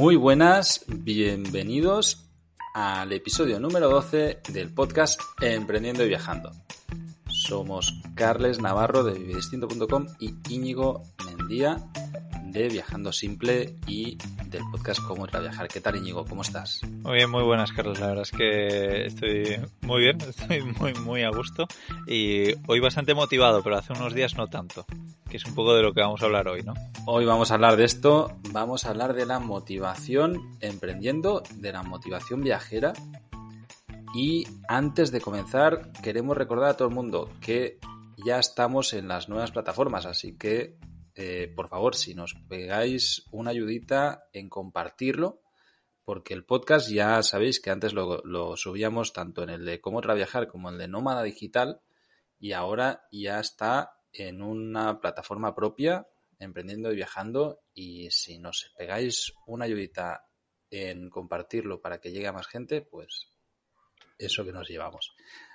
Muy 0.00 0.16
buenas, 0.16 0.82
bienvenidos 0.88 2.24
al 2.72 3.12
episodio 3.12 3.60
número 3.60 3.90
12 3.90 4.40
del 4.48 4.72
podcast 4.72 5.20
Emprendiendo 5.42 6.02
y 6.02 6.08
Viajando. 6.08 6.52
Somos 7.40 7.94
Carles 8.14 8.60
Navarro 8.60 9.02
de 9.02 9.18
vivedistinto.com 9.18 10.06
y 10.18 10.34
Íñigo 10.50 11.02
Mendía 11.24 11.78
de 12.44 12.68
Viajando 12.68 13.12
Simple 13.12 13.76
y 13.86 14.18
del 14.44 14.62
podcast 14.70 15.00
Cómo 15.02 15.24
ir 15.24 15.34
a 15.34 15.40
viajar. 15.40 15.66
¿Qué 15.68 15.80
tal 15.80 15.96
Íñigo? 15.96 16.26
¿Cómo 16.26 16.42
estás? 16.42 16.82
Muy 17.02 17.14
bien, 17.14 17.30
muy 17.30 17.42
buenas 17.42 17.72
Carlos. 17.72 17.98
La 17.98 18.08
verdad 18.08 18.24
es 18.24 18.30
que 18.30 19.06
estoy 19.06 19.58
muy 19.80 20.02
bien, 20.02 20.18
estoy 20.28 20.60
muy, 20.60 20.92
muy 20.92 21.22
a 21.22 21.30
gusto 21.30 21.66
y 22.06 22.52
hoy 22.66 22.78
bastante 22.78 23.14
motivado, 23.14 23.62
pero 23.62 23.78
hace 23.78 23.94
unos 23.94 24.12
días 24.12 24.36
no 24.36 24.48
tanto, 24.48 24.84
que 25.30 25.38
es 25.38 25.44
un 25.46 25.54
poco 25.54 25.74
de 25.74 25.82
lo 25.82 25.94
que 25.94 26.02
vamos 26.02 26.20
a 26.20 26.26
hablar 26.26 26.46
hoy, 26.46 26.62
¿no? 26.62 26.74
Hoy 27.06 27.24
vamos 27.24 27.50
a 27.50 27.54
hablar 27.54 27.76
de 27.76 27.84
esto, 27.84 28.36
vamos 28.50 28.84
a 28.84 28.90
hablar 28.90 29.14
de 29.14 29.24
la 29.24 29.38
motivación 29.38 30.58
emprendiendo, 30.60 31.42
de 31.54 31.72
la 31.72 31.82
motivación 31.82 32.42
viajera 32.42 32.92
y 34.14 34.44
antes 34.68 35.10
de 35.10 35.20
comenzar 35.20 35.92
queremos 36.02 36.36
recordar 36.36 36.70
a 36.70 36.76
todo 36.76 36.88
el 36.88 36.94
mundo 36.94 37.30
que 37.40 37.78
ya 38.24 38.38
estamos 38.38 38.92
en 38.92 39.08
las 39.08 39.28
nuevas 39.28 39.52
plataformas, 39.52 40.06
así 40.06 40.36
que 40.36 40.78
eh, 41.14 41.52
por 41.54 41.68
favor, 41.68 41.96
si 41.96 42.14
nos 42.14 42.34
pegáis 42.48 43.26
una 43.30 43.50
ayudita 43.50 44.24
en 44.32 44.48
compartirlo, 44.48 45.42
porque 46.04 46.34
el 46.34 46.44
podcast 46.44 46.90
ya 46.90 47.22
sabéis 47.22 47.60
que 47.60 47.70
antes 47.70 47.92
lo, 47.92 48.22
lo 48.24 48.56
subíamos 48.56 49.12
tanto 49.12 49.42
en 49.42 49.50
el 49.50 49.64
de 49.64 49.80
cómo 49.80 50.00
viajar 50.00 50.48
como 50.48 50.68
en 50.68 50.74
el 50.74 50.80
de 50.80 50.88
Nómada 50.88 51.22
Digital 51.22 51.82
y 52.38 52.52
ahora 52.52 53.06
ya 53.12 53.38
está 53.38 53.92
en 54.12 54.42
una 54.42 55.00
plataforma 55.00 55.54
propia, 55.54 56.06
emprendiendo 56.38 56.90
y 56.90 56.96
viajando, 56.96 57.60
y 57.74 58.10
si 58.10 58.38
nos 58.38 58.72
pegáis 58.76 59.34
una 59.46 59.66
ayudita 59.66 60.26
en 60.70 61.10
compartirlo 61.10 61.80
para 61.80 62.00
que 62.00 62.12
llegue 62.12 62.28
a 62.28 62.32
más 62.32 62.46
gente, 62.46 62.80
pues 62.80 63.29
eso 64.20 64.44
que 64.44 64.52
nos 64.52 64.68
llevamos. 64.68 65.14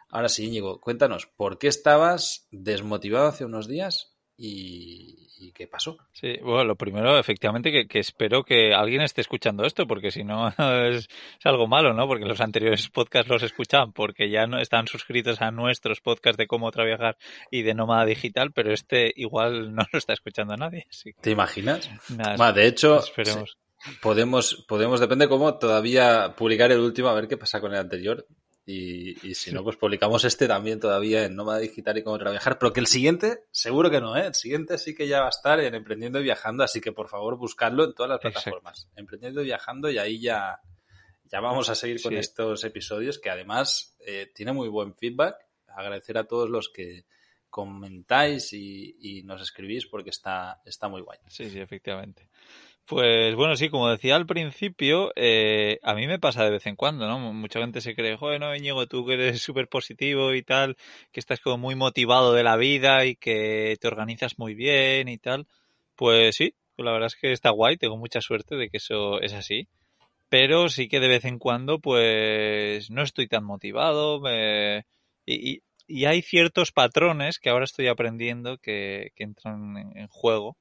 Ahora 0.10 0.30
sí, 0.30 0.46
Íñigo, 0.46 0.80
cuéntanos, 0.80 1.28
¿por 1.28 1.58
qué 1.58 1.68
estabas 1.68 2.48
desmotivado 2.52 3.28
hace 3.28 3.46
unos 3.46 3.68
días 3.68 4.16
y, 4.38 5.52
qué 5.54 5.68
pasó. 5.68 5.98
Sí, 6.12 6.38
bueno, 6.42 6.66
lo 6.66 6.76
primero, 6.76 7.18
efectivamente, 7.18 7.88
que, 7.88 8.00
espero 8.00 8.44
que 8.44 8.74
alguien 8.74 9.02
esté 9.02 9.22
escuchando 9.22 9.64
esto, 9.64 9.88
porque 9.88 10.12
si 10.12 10.24
no 10.24 10.50
es, 10.90 11.08
algo 11.44 11.68
malo, 11.68 11.94
¿no? 11.94 12.08
Porque 12.08 12.26
los 12.26 12.42
anteriores 12.42 12.90
podcasts 12.94 13.30
los 13.30 13.44
escuchaban 13.44 13.94
porque 13.94 14.30
ya 14.30 14.48
no 14.48 14.60
están 14.60 14.88
suscritos 14.88 15.42
a 15.42 15.52
nuestros 15.52 16.02
podcasts 16.02 16.38
de 16.38 16.48
cómo 16.48 16.72
trabajar 16.72 17.18
y 17.52 17.62
de 17.62 17.74
nómada 17.74 18.06
digital, 18.06 18.52
pero 18.52 18.74
este 18.74 19.14
igual 19.16 19.74
no 19.76 19.84
lo 19.92 20.00
está 20.00 20.14
escuchando 20.14 20.56
nadie. 20.58 20.88
¿Te 21.22 21.32
imaginas? 21.32 21.90
de 22.10 22.68
hecho, 22.68 23.00
esperemos. 23.00 23.58
podemos, 24.02 24.66
podemos, 24.68 25.00
depende 25.00 25.30
cómo, 25.30 25.58
todavía 25.58 26.34
publicar 26.36 26.72
el 26.72 26.80
último 26.80 27.08
a 27.08 27.14
ver 27.14 27.28
qué 27.28 27.38
pasa 27.38 27.62
con 27.62 27.72
el 27.74 27.80
anterior 27.80 28.26
y, 28.68 29.36
si 29.36 29.52
no, 29.52 29.64
pues 29.64 29.78
publicamos 29.78 30.24
este 30.26 30.48
también 30.48 30.80
todavía 30.80 31.26
en 31.26 31.36
Nómada 31.36 31.60
Digital 31.60 32.00
y 32.00 32.04
cómo 32.04 32.18
trabajar. 32.18 32.58
Pero 32.58 32.74
que 32.74 32.80
el 32.80 32.88
siguiente, 32.88 33.44
seguro 33.52 33.92
que 33.92 34.02
no, 34.02 34.18
¿eh? 34.18 34.26
El 34.26 34.34
siguiente 34.34 34.80
sí 34.80 34.96
que 34.96 35.08
ya 35.08 35.20
va 35.20 35.28
a 35.28 35.30
estar 35.30 35.60
en 35.60 35.76
Emprendiendo 35.76 36.20
y 36.20 36.24
Viajando, 36.24 36.64
así 36.64 36.82
que 36.82 36.92
por 36.92 37.08
favor 37.08 37.38
buscadlo 37.38 37.84
en 37.84 37.94
todas 37.94 38.10
las 38.10 38.20
plataformas. 38.20 38.90
Emprendiendo 38.96 39.42
y 39.42 39.46
Viajando 39.46 39.92
y 39.92 40.00
ahí 40.00 40.20
ya, 40.20 40.62
ya 41.26 41.40
vamos 41.42 41.70
a 41.70 41.76
seguir 41.76 42.02
con 42.02 42.16
estos 42.16 42.64
episodios 42.64 43.20
que 43.20 43.30
además 43.30 43.96
eh, 44.00 44.32
tiene 44.34 44.52
muy 44.52 44.68
buen 44.68 44.96
feedback. 44.96 45.36
Agradecer 45.68 46.18
a 46.18 46.24
todos 46.24 46.50
los 46.50 46.70
que 46.70 47.06
comentáis 47.52 48.52
y, 48.54 48.98
y 49.00 49.24
nos 49.24 49.44
escribís 49.44 49.86
porque 49.86 50.10
está, 50.10 50.62
está 50.66 50.88
muy 50.88 51.02
guay. 51.02 51.20
Sí, 51.28 51.52
sí, 51.52 51.60
efectivamente. 51.60 52.30
Pues 52.88 53.34
bueno, 53.36 53.56
sí, 53.56 53.70
como 53.70 53.90
decía 53.90 54.16
al 54.16 54.28
principio, 54.28 55.12
eh, 55.16 55.80
a 55.82 55.96
mí 55.96 56.06
me 56.06 56.20
pasa 56.20 56.44
de 56.44 56.52
vez 56.52 56.68
en 56.68 56.76
cuando, 56.76 57.08
¿no? 57.08 57.18
Mucha 57.34 57.60
gente 57.60 57.82
se 57.82 57.96
cree, 57.96 58.16
joder, 58.16 58.40
no, 58.40 58.56
Íñigo, 58.56 58.86
tú 58.86 59.04
que 59.08 59.16
eres 59.16 59.42
súper 59.42 59.68
positivo 59.68 60.36
y 60.36 60.44
tal, 60.44 60.78
que 61.12 61.20
estás 61.20 61.40
como 61.40 61.58
muy 61.58 61.74
motivado 61.76 62.34
de 62.34 62.44
la 62.44 62.58
vida 62.58 63.06
y 63.06 63.16
que 63.16 63.76
te 63.82 63.88
organizas 63.88 64.38
muy 64.38 64.54
bien 64.54 65.08
y 65.08 65.18
tal. 65.18 65.48
Pues 65.96 66.36
sí, 66.36 66.54
la 66.78 66.92
verdad 66.92 67.08
es 67.08 67.16
que 67.16 67.32
está 67.32 67.50
guay, 67.50 67.78
tengo 67.78 67.98
mucha 67.98 68.22
suerte 68.22 68.56
de 68.56 68.70
que 68.70 68.78
eso 68.78 69.20
es 69.20 69.34
así. 69.34 69.68
Pero 70.30 70.70
sí 70.70 70.88
que 70.88 71.00
de 71.00 71.10
vez 71.10 71.26
en 71.26 71.40
cuando, 71.40 71.80
pues 71.80 72.92
no 72.92 73.04
estoy 73.04 73.28
tan 73.28 73.46
motivado 73.46 74.22
y, 75.26 75.62
y, 75.88 76.06
hay 76.06 76.22
ciertos 76.22 76.72
patrones 76.72 77.40
que 77.40 77.50
ahora 77.50 77.66
estoy 77.66 77.88
aprendiendo 77.88 78.58
que, 78.60 79.12
que 79.16 79.24
entran 79.24 79.78
en 79.96 80.08
juego, 80.08 80.58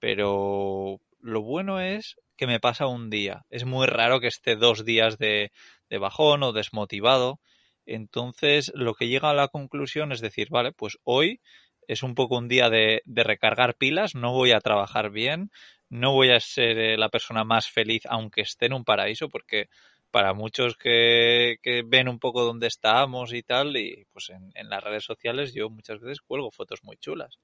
pero 0.00 1.00
lo 1.22 1.42
bueno 1.42 1.80
es 1.80 2.16
que 2.36 2.46
me 2.46 2.60
pasa 2.60 2.86
un 2.86 3.08
día. 3.08 3.44
Es 3.50 3.64
muy 3.64 3.86
raro 3.86 4.20
que 4.20 4.26
esté 4.26 4.56
dos 4.56 4.84
días 4.84 5.16
de, 5.18 5.52
de 5.88 5.98
bajón 5.98 6.42
o 6.42 6.52
desmotivado. 6.52 7.40
Entonces, 7.86 8.70
lo 8.74 8.94
que 8.94 9.08
llega 9.08 9.30
a 9.30 9.34
la 9.34 9.48
conclusión 9.48 10.12
es 10.12 10.20
decir, 10.20 10.48
vale, 10.50 10.72
pues 10.72 10.98
hoy 11.04 11.40
es 11.88 12.02
un 12.02 12.14
poco 12.14 12.36
un 12.36 12.48
día 12.48 12.68
de, 12.70 13.02
de 13.04 13.24
recargar 13.24 13.76
pilas, 13.76 14.14
no 14.14 14.32
voy 14.32 14.52
a 14.52 14.60
trabajar 14.60 15.10
bien, 15.10 15.50
no 15.88 16.12
voy 16.12 16.30
a 16.30 16.40
ser 16.40 16.78
eh, 16.78 16.96
la 16.96 17.08
persona 17.08 17.44
más 17.44 17.68
feliz 17.68 18.02
aunque 18.08 18.42
esté 18.42 18.66
en 18.66 18.72
un 18.72 18.84
paraíso, 18.84 19.28
porque 19.28 19.68
para 20.10 20.34
muchos 20.34 20.76
que, 20.76 21.56
ven 21.86 22.08
un 22.08 22.18
poco 22.18 22.44
dónde 22.44 22.66
estamos 22.66 23.32
y 23.32 23.42
tal, 23.42 23.76
y 23.76 24.06
pues 24.12 24.30
en, 24.30 24.52
en 24.54 24.68
las 24.68 24.82
redes 24.82 25.04
sociales 25.04 25.54
yo 25.54 25.70
muchas 25.70 26.00
veces 26.00 26.20
cuelgo 26.20 26.50
fotos 26.50 26.80
muy 26.82 26.96
chulas. 26.96 27.38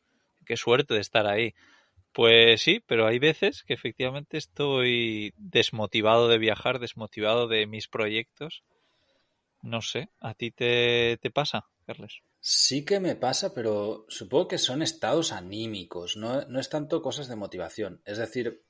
Qué 0.46 0.56
suerte 0.56 0.94
de 0.94 1.00
estar 1.00 1.26
ahí. 1.26 1.54
Pues 2.12 2.62
sí, 2.62 2.82
pero 2.86 3.06
hay 3.06 3.18
veces 3.18 3.62
que 3.64 3.74
efectivamente 3.74 4.38
estoy 4.38 5.32
desmotivado 5.36 6.28
de 6.28 6.38
viajar, 6.38 6.78
desmotivado 6.78 7.48
de 7.48 7.66
mis 7.66 7.88
proyectos. 7.88 8.62
No 9.62 9.82
sé, 9.82 10.08
¿a 10.20 10.34
ti 10.34 10.50
te, 10.50 11.18
te 11.20 11.30
pasa, 11.30 11.66
Carles? 11.86 12.22
Sí 12.40 12.84
que 12.84 13.00
me 13.00 13.16
pasa, 13.16 13.52
pero 13.52 14.06
supongo 14.08 14.48
que 14.48 14.58
son 14.58 14.82
estados 14.82 15.32
anímicos, 15.32 16.16
no, 16.16 16.42
no 16.42 16.60
es 16.60 16.68
tanto 16.68 17.02
cosas 17.02 17.28
de 17.28 17.36
motivación. 17.36 18.00
Es 18.04 18.18
decir, 18.18 18.62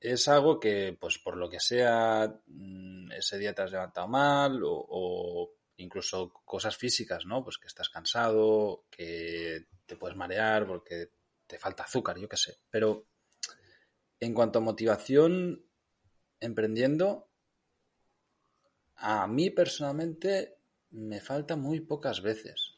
es 0.00 0.28
algo 0.28 0.60
que, 0.60 0.96
pues 1.00 1.18
por 1.18 1.36
lo 1.36 1.48
que 1.48 1.60
sea, 1.60 2.40
mm, 2.46 3.12
ese 3.12 3.38
día 3.38 3.54
te 3.54 3.62
has 3.62 3.72
levantado 3.72 4.06
mal 4.06 4.62
o, 4.64 4.84
o, 4.88 5.54
incluso 5.76 6.30
cosas 6.44 6.76
físicas, 6.76 7.24
¿no? 7.24 7.42
Pues 7.42 7.58
que 7.58 7.68
estás 7.68 7.88
cansado, 7.88 8.84
que 8.90 9.66
te 9.86 9.96
puedes 9.96 10.16
marear 10.16 10.66
porque 10.66 11.08
te 11.46 11.58
falta 11.58 11.84
azúcar, 11.84 12.18
yo 12.18 12.28
qué 12.28 12.36
sé. 12.36 12.58
Pero 12.70 13.06
en 14.20 14.34
cuanto 14.34 14.58
a 14.58 14.62
motivación 14.62 15.64
emprendiendo, 16.40 17.28
a 18.96 19.26
mí 19.26 19.50
personalmente 19.50 20.58
me 20.90 21.20
falta 21.20 21.56
muy 21.56 21.80
pocas 21.80 22.22
veces. 22.22 22.74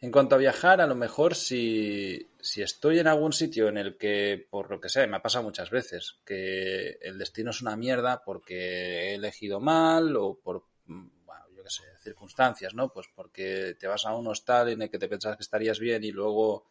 En 0.00 0.10
cuanto 0.10 0.34
a 0.34 0.38
viajar, 0.38 0.80
a 0.80 0.86
lo 0.88 0.96
mejor 0.96 1.36
si, 1.36 2.28
si, 2.40 2.60
estoy 2.60 2.98
en 2.98 3.06
algún 3.06 3.32
sitio 3.32 3.68
en 3.68 3.78
el 3.78 3.96
que, 3.96 4.48
por 4.50 4.68
lo 4.68 4.80
que 4.80 4.88
sea, 4.88 5.06
me 5.06 5.16
ha 5.16 5.22
pasado 5.22 5.44
muchas 5.44 5.70
veces, 5.70 6.18
que 6.24 6.98
el 7.00 7.18
destino 7.18 7.50
es 7.50 7.62
una 7.62 7.76
mierda 7.76 8.24
porque 8.24 9.10
he 9.10 9.14
elegido 9.14 9.60
mal 9.60 10.16
o 10.16 10.40
por, 10.40 10.64
bueno, 10.86 11.44
yo 11.54 11.62
qué 11.62 11.70
sé, 11.70 11.84
circunstancias, 12.02 12.74
¿no? 12.74 12.92
Pues 12.92 13.06
porque 13.14 13.76
te 13.78 13.86
vas 13.86 14.04
a 14.04 14.16
un 14.16 14.26
hostal 14.26 14.70
en 14.70 14.82
el 14.82 14.90
que 14.90 14.98
te 14.98 15.06
pensabas 15.06 15.36
que 15.36 15.44
estarías 15.44 15.78
bien 15.78 16.02
y 16.02 16.10
luego 16.10 16.66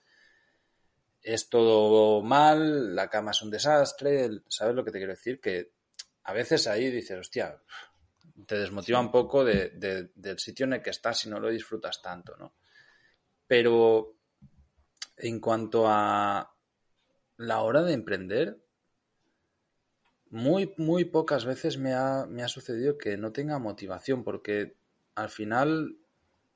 es 1.22 1.50
todo 1.50 2.22
mal, 2.22 2.96
la 2.96 3.10
cama 3.10 3.32
es 3.32 3.42
un 3.42 3.52
desastre, 3.52 4.42
¿sabes 4.48 4.76
lo 4.76 4.84
que 4.84 4.92
te 4.92 4.98
quiero 4.98 5.14
decir? 5.14 5.40
Que 5.40 5.72
a 6.24 6.34
veces 6.34 6.68
ahí 6.68 6.90
dices, 6.90 7.20
hostia, 7.20 7.62
te 8.46 8.58
desmotiva 8.58 9.00
un 9.00 9.12
poco 9.12 9.44
de, 9.44 10.12
del 10.16 10.40
sitio 10.40 10.66
en 10.66 10.74
el 10.74 10.82
que 10.82 10.90
estás 10.90 11.26
y 11.26 11.30
no 11.30 11.40
lo 11.40 11.50
disfrutas 11.50 12.02
tanto, 12.02 12.36
¿no? 12.38 12.56
Pero 13.48 14.16
en 15.18 15.40
cuanto 15.40 15.86
a 15.88 16.56
la 17.38 17.62
hora 17.62 17.84
de 17.84 17.94
emprender, 17.94 18.60
muy, 20.30 20.74
muy 20.78 21.06
pocas 21.06 21.46
veces 21.46 21.78
me 21.78 21.94
ha, 21.94 22.26
me 22.26 22.44
ha 22.44 22.48
sucedido 22.48 22.98
que 22.98 23.18
no 23.18 23.32
tenga 23.32 23.60
motivación, 23.60 24.24
porque 24.24 24.76
al 25.16 25.30
final 25.30 25.98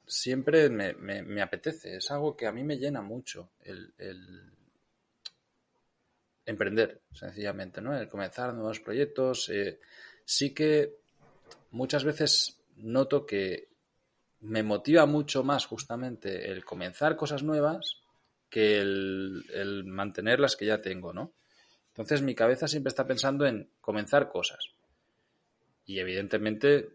siempre 0.08 0.70
me, 0.70 1.42
apetece, 1.42 1.98
es 1.98 2.12
algo 2.12 2.36
que 2.36 2.48
a 2.48 2.52
mí 2.52 2.64
me 2.64 2.78
llena 2.78 3.02
mucho 3.02 3.52
el, 3.62 3.94
emprender, 6.46 7.02
sencillamente, 7.14 7.82
¿no? 7.82 7.98
El 7.98 8.08
comenzar 8.08 8.54
nuevos 8.54 8.80
proyectos. 8.80 9.50
Eh, 9.50 9.80
sí 10.24 10.54
que 10.54 10.96
muchas 11.72 12.04
veces 12.04 12.60
noto 12.78 13.26
que 13.26 13.70
me 14.42 14.64
motiva 14.64 15.06
mucho 15.06 15.44
más 15.44 15.66
justamente 15.66 16.52
el 16.52 16.64
comenzar 16.64 17.16
cosas 17.16 17.44
nuevas 17.44 18.02
que 18.50 18.80
el, 18.80 19.84
mantener 19.86 20.40
las 20.40 20.56
que 20.56 20.66
ya 20.66 20.82
tengo, 20.82 21.14
¿no? 21.14 21.34
Entonces 21.90 22.22
mi 22.22 22.36
cabeza 22.36 22.68
siempre 22.68 22.90
está 22.90 23.06
pensando 23.08 23.46
en 23.46 23.70
comenzar 23.82 24.30
cosas. 24.30 24.72
Y 25.86 26.00
evidentemente 26.00 26.90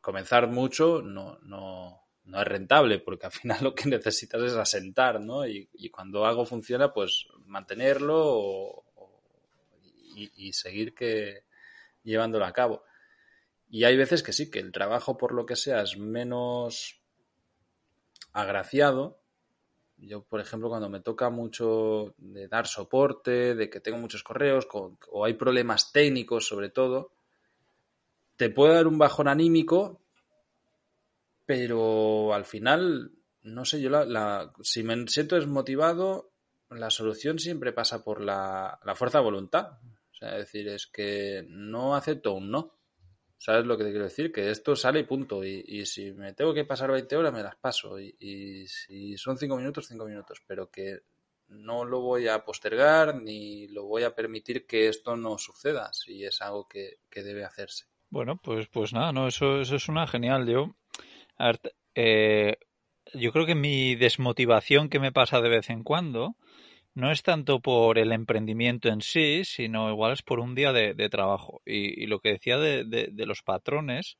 comenzar 0.00 0.48
mucho 0.48 1.02
no, 1.02 1.38
no, 1.42 2.00
no 2.30 2.40
es 2.40 2.46
rentable, 2.46 2.98
porque 3.00 3.26
al 3.26 3.32
final 3.32 3.58
lo 3.62 3.74
que 3.74 3.88
necesitas 3.88 4.42
es 4.42 4.54
asentar, 4.54 5.20
¿no? 5.20 5.46
Y, 5.46 5.68
cuando 5.90 6.24
algo 6.24 6.44
funciona, 6.44 6.92
pues 6.92 7.26
mantenerlo 7.46 8.84
y, 10.14 10.52
seguir 10.52 10.94
que, 10.94 11.44
llevándolo 12.02 12.44
a 12.44 12.52
cabo. 12.52 12.82
Y 13.68 13.84
hay 13.84 13.96
veces 13.96 14.22
que 14.22 14.32
sí, 14.32 14.50
que 14.50 14.58
el 14.58 14.72
trabajo, 14.72 15.16
por 15.16 15.32
lo 15.32 15.46
que 15.46 15.56
sea, 15.56 15.82
es 15.82 15.96
menos 15.96 17.00
agraciado. 18.32 19.20
Yo, 19.96 20.22
por 20.24 20.40
ejemplo, 20.40 20.68
cuando 20.68 20.88
me 20.88 21.00
toca 21.00 21.30
mucho 21.30 22.14
de 22.18 22.48
dar 22.48 22.66
soporte, 22.66 23.54
de 23.54 23.70
que 23.70 23.80
tengo 23.80 23.98
muchos 23.98 24.22
correos, 24.22 24.66
o 24.72 25.24
hay 25.24 25.34
problemas 25.34 25.92
técnicos 25.92 26.46
sobre 26.46 26.70
todo, 26.70 27.12
te 28.36 28.48
puede 28.48 28.74
dar 28.74 28.86
un 28.86 28.96
bajón 28.96 29.28
anímico, 29.28 30.00
pero 31.44 32.32
al 32.32 32.46
final, 32.46 33.12
no 33.42 33.64
sé, 33.66 33.82
yo 33.82 33.90
la, 33.90 34.52
si 34.62 34.82
me 34.82 35.06
siento 35.08 35.34
desmotivado, 35.34 36.30
la 36.70 36.88
solución 36.88 37.38
siempre 37.38 37.72
pasa 37.72 38.02
por 38.02 38.22
la, 38.22 38.78
fuerza 38.94 39.18
de 39.18 39.24
voluntad. 39.24 39.72
Sea, 40.20 40.36
decir, 40.36 40.68
es 40.68 40.86
que 40.86 41.44
no 41.48 41.96
acepto 41.96 42.34
un 42.34 42.50
no. 42.50 42.76
¿Sabes 43.38 43.64
lo 43.64 43.78
que 43.78 43.84
te 43.84 43.90
quiero 43.90 44.04
decir? 44.04 44.30
Que 44.30 44.50
esto 44.50 44.76
sale 44.76 45.00
y 45.00 45.04
punto. 45.04 45.42
Y, 45.42 45.86
si 45.86 46.12
me 46.12 46.34
tengo 46.34 46.52
que 46.52 46.66
pasar 46.66 46.92
20 46.92 47.16
horas, 47.16 47.32
me 47.32 47.42
las 47.42 47.56
paso. 47.56 47.98
Y, 47.98 48.66
si 48.66 49.16
son 49.16 49.38
5 49.38 49.56
minutos, 49.56 49.88
5 49.88 50.04
minutos. 50.04 50.42
Pero 50.46 50.70
que 50.70 51.00
no 51.48 51.86
lo 51.86 52.00
voy 52.00 52.28
a 52.28 52.44
postergar 52.44 53.14
ni 53.16 53.66
lo 53.68 53.86
voy 53.86 54.02
a 54.02 54.14
permitir 54.14 54.66
que 54.66 54.88
esto 54.88 55.16
no 55.16 55.38
suceda 55.38 55.90
si 55.94 56.22
es 56.22 56.42
algo 56.42 56.68
que, 56.68 56.98
debe 57.10 57.44
hacerse. 57.44 57.86
Bueno, 58.10 58.36
pues, 58.36 58.68
pues 58.68 58.92
nada, 58.92 59.12
no, 59.12 59.26
eso, 59.26 59.62
eso 59.62 59.76
es 59.76 59.88
una 59.88 60.06
genial. 60.06 60.46
Yo 60.46 60.76
eh, 61.94 62.58
yo 63.14 63.32
creo 63.32 63.46
que 63.46 63.54
mi 63.54 63.94
desmotivación 63.94 64.90
que 64.90 65.00
me 65.00 65.12
pasa 65.12 65.40
de 65.40 65.48
vez 65.48 65.70
en 65.70 65.82
cuando 65.82 66.36
no 66.94 67.10
es 67.10 67.22
tanto 67.22 67.60
por 67.60 67.98
el 67.98 68.12
emprendimiento 68.12 68.88
en 68.88 69.00
sí, 69.00 69.44
sino 69.44 69.90
igual 69.90 70.12
es 70.12 70.22
por 70.22 70.40
un 70.40 70.54
día 70.54 70.72
de, 70.72 71.08
trabajo. 71.08 71.62
Y, 71.64 72.06
lo 72.06 72.20
que 72.20 72.30
decía 72.30 72.58
de, 72.58 72.84
de, 72.84 73.26
los 73.26 73.42
patrones, 73.42 74.18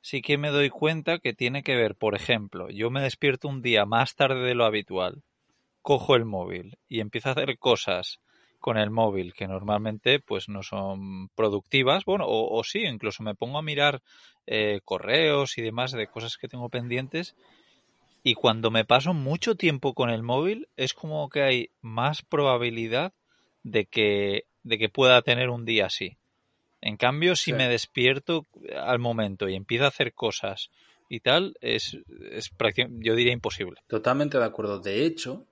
sí 0.00 0.22
que 0.22 0.38
me 0.38 0.50
doy 0.50 0.70
cuenta 0.70 1.18
que 1.18 1.34
tiene 1.34 1.62
que 1.62 1.76
ver, 1.76 1.94
por 1.96 2.14
ejemplo, 2.14 2.70
yo 2.70 2.90
me 2.90 3.02
despierto 3.02 3.48
un 3.48 3.62
día 3.62 3.84
más 3.84 4.14
tarde 4.16 4.40
de 4.40 4.54
lo 4.54 4.64
habitual, 4.64 5.22
cojo 5.82 6.16
el 6.16 6.24
móvil 6.24 6.78
y 6.88 7.00
empiezo 7.00 7.28
a 7.28 7.32
hacer 7.32 7.58
cosas 7.58 8.20
con 8.58 8.78
el 8.78 8.90
móvil 8.90 9.34
que 9.34 9.48
normalmente 9.48 10.20
pues 10.20 10.48
no 10.48 10.62
son 10.62 11.28
productivas, 11.34 12.04
bueno, 12.04 12.24
o, 12.28 12.62
sí, 12.62 12.84
incluso 12.84 13.22
me 13.24 13.34
pongo 13.34 13.58
a 13.58 13.62
mirar 13.62 14.02
eh, 14.46 14.80
correos 14.84 15.58
y 15.58 15.62
demás 15.62 15.90
de 15.92 16.06
cosas 16.06 16.36
que 16.36 16.48
tengo 16.48 16.68
pendientes 16.68 17.34
y 18.22 18.34
cuando 18.34 18.70
me 18.70 18.84
paso 18.84 19.14
mucho 19.14 19.56
tiempo 19.56 19.94
con 19.94 20.10
el 20.10 20.22
móvil 20.22 20.68
es 20.76 20.94
como 20.94 21.28
que 21.28 21.42
hay 21.42 21.70
más 21.80 22.22
probabilidad 22.22 23.12
de 23.62 23.86
que, 23.86 24.44
de 24.62 24.78
que 24.78 24.88
pueda 24.88 25.22
tener 25.22 25.50
un 25.50 25.64
día 25.64 25.86
así. 25.86 26.18
En 26.80 26.96
cambio, 26.96 27.36
si 27.36 27.52
me 27.52 27.68
despierto 27.68 28.46
al 28.76 28.98
momento 28.98 29.48
y 29.48 29.54
empiezo 29.54 29.84
a 29.84 29.88
hacer 29.88 30.14
cosas 30.14 30.70
y 31.08 31.20
tal, 31.20 31.56
es, 31.60 31.96
es 32.30 32.50
yo 32.98 33.14
diría 33.14 33.32
imposible. 33.32 33.80
Totalmente 33.86 34.38
de 34.38 34.44
acuerdo. 34.44 34.80
De 34.80 35.04
hecho, 35.04 35.46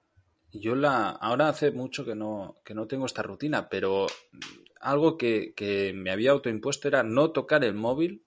yo 0.53 0.75
la, 0.75 1.11
ahora 1.11 1.49
hace 1.49 1.71
mucho 1.71 2.05
que 2.05 2.17
no, 2.17 2.57
que 2.65 2.75
no 2.75 2.89
tengo 2.89 3.07
esta 3.07 3.23
rutina, 3.23 3.69
pero 3.69 4.07
algo 4.81 5.17
que, 5.17 5.53
que 5.55 5.93
me 5.93 6.11
había 6.11 6.33
autoimpuesto 6.33 6.89
era 6.89 7.05
no 7.05 7.31
tocar 7.31 7.63
el 7.63 7.75
móvil 7.75 8.25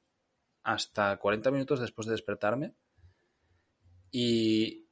hasta 0.63 1.18
40 1.18 1.51
minutos 1.51 1.81
después 1.81 2.07
de 2.07 2.13
despertarme 2.13 2.74
y 4.15 4.86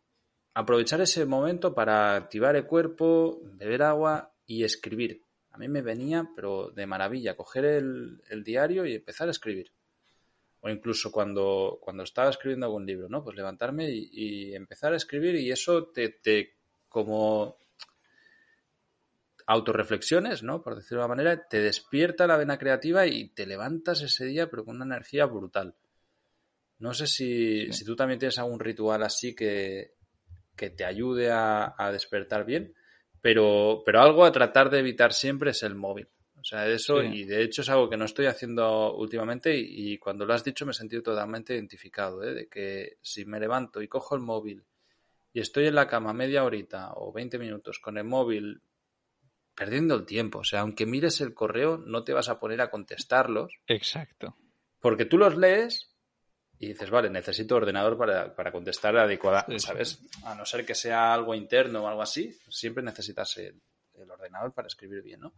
aprovechar 0.56 1.00
ese 1.00 1.26
momento 1.26 1.76
para 1.76 2.16
activar 2.16 2.56
el 2.56 2.66
cuerpo, 2.66 3.40
beber 3.54 3.84
agua 3.84 4.34
y 4.48 4.64
escribir. 4.64 5.24
A 5.52 5.60
mí 5.60 5.68
me 5.68 5.84
venía, 5.84 6.28
pero 6.36 6.72
de 6.72 6.88
maravilla, 6.88 7.38
coger 7.38 7.66
el, 7.66 8.44
diario 8.44 8.84
y 8.84 8.96
empezar 8.96 9.28
a 9.28 9.32
escribir. 9.32 9.72
O 10.62 10.70
incluso 10.70 11.12
cuando, 11.12 11.78
cuando 11.82 12.02
estaba 12.02 12.32
escribiendo 12.32 12.66
algún 12.66 12.86
libro, 12.86 13.10
¿no? 13.10 13.24
Pues 13.24 13.36
levantarme 13.36 13.92
y, 13.92 14.10
y 14.12 14.56
empezar 14.56 14.92
a 14.94 14.98
escribir 14.98 15.36
y 15.36 15.52
eso 15.52 15.86
te, 15.86 16.10
te 16.10 16.56
como 16.90 17.58
autorreflexiones, 19.46 20.42
¿no? 20.42 20.64
Por 20.64 20.76
decirlo 20.76 21.02
de 21.02 21.06
una 21.06 21.16
manera, 21.16 21.48
te 21.48 21.60
despierta 21.60 22.26
la 22.26 22.38
vena 22.38 22.58
creativa 22.58 23.06
y 23.06 23.30
te 23.30 23.46
levantas 23.46 24.02
ese 24.02 24.26
día, 24.26 24.50
pero 24.50 24.66
con 24.66 24.78
una 24.78 24.86
energía 24.86 25.26
brutal. 25.26 25.76
No 26.82 26.96
sé 26.96 27.06
si, 27.06 27.72
si 27.72 27.86
tú 27.86 27.96
también 27.96 28.20
tienes 28.20 28.40
algún 28.40 28.60
ritual 28.60 29.04
así 29.04 29.36
que, 29.36 29.94
que 30.56 30.72
te 30.72 30.84
ayude 30.84 31.30
a, 31.32 31.90
despertar 31.92 32.44
bien, 32.44 32.74
pero, 33.22 33.84
pero 33.86 34.02
algo 34.02 34.26
a 34.26 34.32
tratar 34.32 34.72
de 34.72 34.80
evitar 34.80 35.14
siempre 35.14 35.52
es 35.52 35.62
el 35.62 35.76
móvil. 35.76 36.10
O 36.40 36.44
sea, 36.44 36.68
eso, 36.68 37.04
y 37.04 37.24
de 37.26 37.44
hecho 37.44 37.62
es 37.62 37.70
algo 37.70 37.88
que 37.88 37.98
no 37.98 38.06
estoy 38.06 38.26
haciendo 38.26 38.96
últimamente 38.96 39.56
y, 39.56 40.00
cuando 40.00 40.26
lo 40.26 40.34
has 40.34 40.44
dicho 40.44 40.66
me 40.66 40.72
he 40.72 40.74
sentido 40.74 41.04
totalmente 41.04 41.54
identificado, 41.54 42.24
¿eh? 42.24 42.34
de 42.34 42.50
que 42.50 42.98
si 43.00 43.26
me 43.26 43.40
levanto 43.40 43.80
y 43.80 43.88
cojo 43.88 44.16
el 44.16 44.22
móvil 44.22 44.64
y 45.34 45.40
estoy 45.40 45.68
en 45.68 45.76
la 45.76 45.88
cama 45.88 46.14
media 46.14 46.44
horita 46.44 46.94
o 46.96 47.14
20 47.14 47.38
minutos 47.38 47.78
con 47.78 48.00
el 48.00 48.06
móvil 48.06 48.60
perdiendo 49.54 49.94
el 49.94 50.08
tiempo. 50.08 50.40
O 50.40 50.44
sea, 50.44 50.62
aunque 50.62 50.88
mires 50.88 51.22
el 51.22 51.36
correo, 51.36 51.78
no 51.78 52.04
te 52.04 52.14
vas 52.14 52.28
a 52.28 52.40
poner 52.40 52.60
a 52.62 52.72
contestarlos. 52.72 53.54
Exacto. 53.68 54.36
Porque 54.80 55.06
tú 55.06 55.20
los 55.20 55.38
lees 55.38 55.91
y 56.62 56.68
dices, 56.68 56.92
vale, 56.92 57.10
necesito 57.10 57.56
ordenador 57.56 57.98
para, 57.98 58.36
para 58.36 58.52
contestar 58.52 58.96
adecuada, 58.96 59.48
¿sabes? 59.58 60.00
A 60.24 60.36
no 60.36 60.46
ser 60.46 60.64
que 60.64 60.76
sea 60.76 61.12
algo 61.12 61.34
interno 61.34 61.84
o 61.84 61.88
algo 61.88 62.04
así, 62.04 62.38
siempre 62.50 62.84
necesitas 62.84 63.36
el, 63.38 63.60
el 63.96 64.12
ordenador 64.12 64.54
para 64.54 64.68
escribir 64.68 65.02
bien, 65.02 65.22
¿no? 65.22 65.34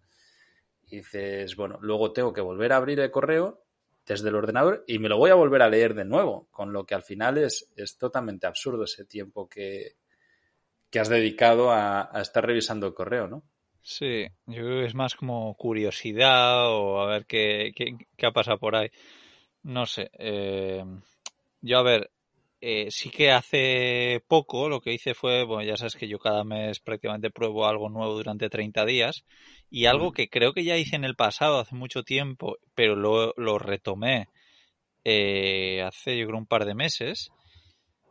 Y 0.88 0.98
dices, 0.98 1.56
bueno, 1.56 1.80
luego 1.80 2.12
tengo 2.12 2.34
que 2.34 2.42
volver 2.42 2.74
a 2.74 2.76
abrir 2.76 3.00
el 3.00 3.10
correo 3.10 3.64
desde 4.06 4.28
el 4.28 4.36
ordenador 4.36 4.84
y 4.86 5.00
me 5.00 5.08
lo 5.08 5.18
voy 5.18 5.32
a 5.32 5.36
volver 5.36 5.62
a 5.62 5.70
leer 5.70 5.94
de 5.94 6.04
nuevo, 6.04 6.50
con 6.52 6.74
lo 6.74 6.86
que 6.86 6.94
al 6.94 7.04
final 7.04 7.38
es, 7.38 7.72
es 7.78 7.98
totalmente 7.98 8.46
absurdo 8.46 8.84
ese 8.84 9.06
tiempo 9.06 9.48
que, 9.48 9.96
que 10.90 11.00
has 11.00 11.08
dedicado 11.08 11.72
a, 11.72 12.12
estar 12.16 12.46
revisando 12.46 12.86
el 12.86 12.94
correo, 12.94 13.30
¿no? 13.30 13.44
Sí, 13.82 14.28
yo 14.46 14.62
creo 14.62 14.82
que 14.82 14.88
es 14.88 14.94
más 14.94 15.16
como 15.16 15.56
curiosidad 15.56 16.70
o 16.70 17.00
a 17.00 17.08
ver 17.08 17.26
qué, 17.26 17.72
qué, 17.74 18.26
ha 18.26 18.32
pasado 18.32 18.58
por 18.58 18.76
ahí. 18.76 18.90
No 19.64 19.86
sé. 19.86 20.12
Eh, 20.20 20.84
yo, 21.64 21.80
a 21.80 21.84
ver, 21.84 22.12
eh, 22.62 22.92
sí 22.92 23.10
que 23.10 23.32
hace 23.32 24.24
poco 24.28 24.70
lo 24.70 24.82
que 24.82 24.94
hice 24.94 25.16
fue, 25.16 25.44
bueno, 25.44 25.64
ya 25.64 25.76
sabes 25.78 25.96
que 25.96 26.08
yo 26.08 26.20
cada 26.20 26.44
mes 26.44 26.80
prácticamente 26.80 27.32
pruebo 27.32 27.66
algo 27.66 27.90
nuevo 27.90 28.14
durante 28.14 28.50
30 28.50 28.86
días 28.86 29.26
y 29.70 29.86
algo 29.86 30.12
que 30.12 30.30
creo 30.30 30.54
que 30.54 30.64
ya 30.64 30.78
hice 30.78 30.96
en 30.96 31.04
el 31.04 31.16
pasado 31.16 31.60
hace 31.60 31.76
mucho 31.76 32.04
tiempo, 32.04 32.58
pero 32.76 32.96
lo, 32.96 33.34
lo 33.38 33.58
retomé 33.58 34.28
eh, 35.06 35.82
hace 35.82 36.18
yo 36.18 36.28
creo 36.28 36.38
un 36.38 36.46
par 36.46 36.66
de 36.66 36.76
meses, 36.76 37.32